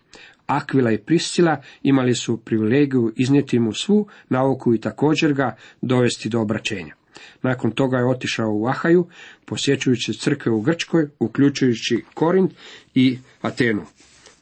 Akvila 0.47 0.93
i 0.93 0.99
Priscila 0.99 1.63
imali 1.83 2.15
su 2.15 2.37
privilegiju 2.45 3.13
iznijeti 3.17 3.59
mu 3.59 3.73
svu 3.73 4.09
nauku 4.29 4.75
i 4.75 4.81
također 4.81 5.33
ga 5.33 5.57
dovesti 5.83 6.29
do 6.29 6.41
obraćenja. 6.41 7.00
Nakon 7.43 7.71
toga 7.71 7.99
je 7.99 8.07
otišao 8.07 8.51
u 8.53 8.67
Ahaju, 8.67 9.07
posjećujući 9.45 10.13
crkve 10.13 10.53
u 10.53 10.61
Grčkoj, 10.61 11.09
uključujući 11.19 12.05
Korint 12.15 12.53
i 12.95 13.19
Atenu, 13.41 13.83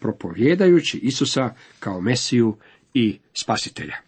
propovjedajući 0.00 0.98
Isusa 0.98 1.54
kao 1.80 2.00
Mesiju 2.00 2.56
i 2.94 3.18
Spasitelja. 3.34 4.07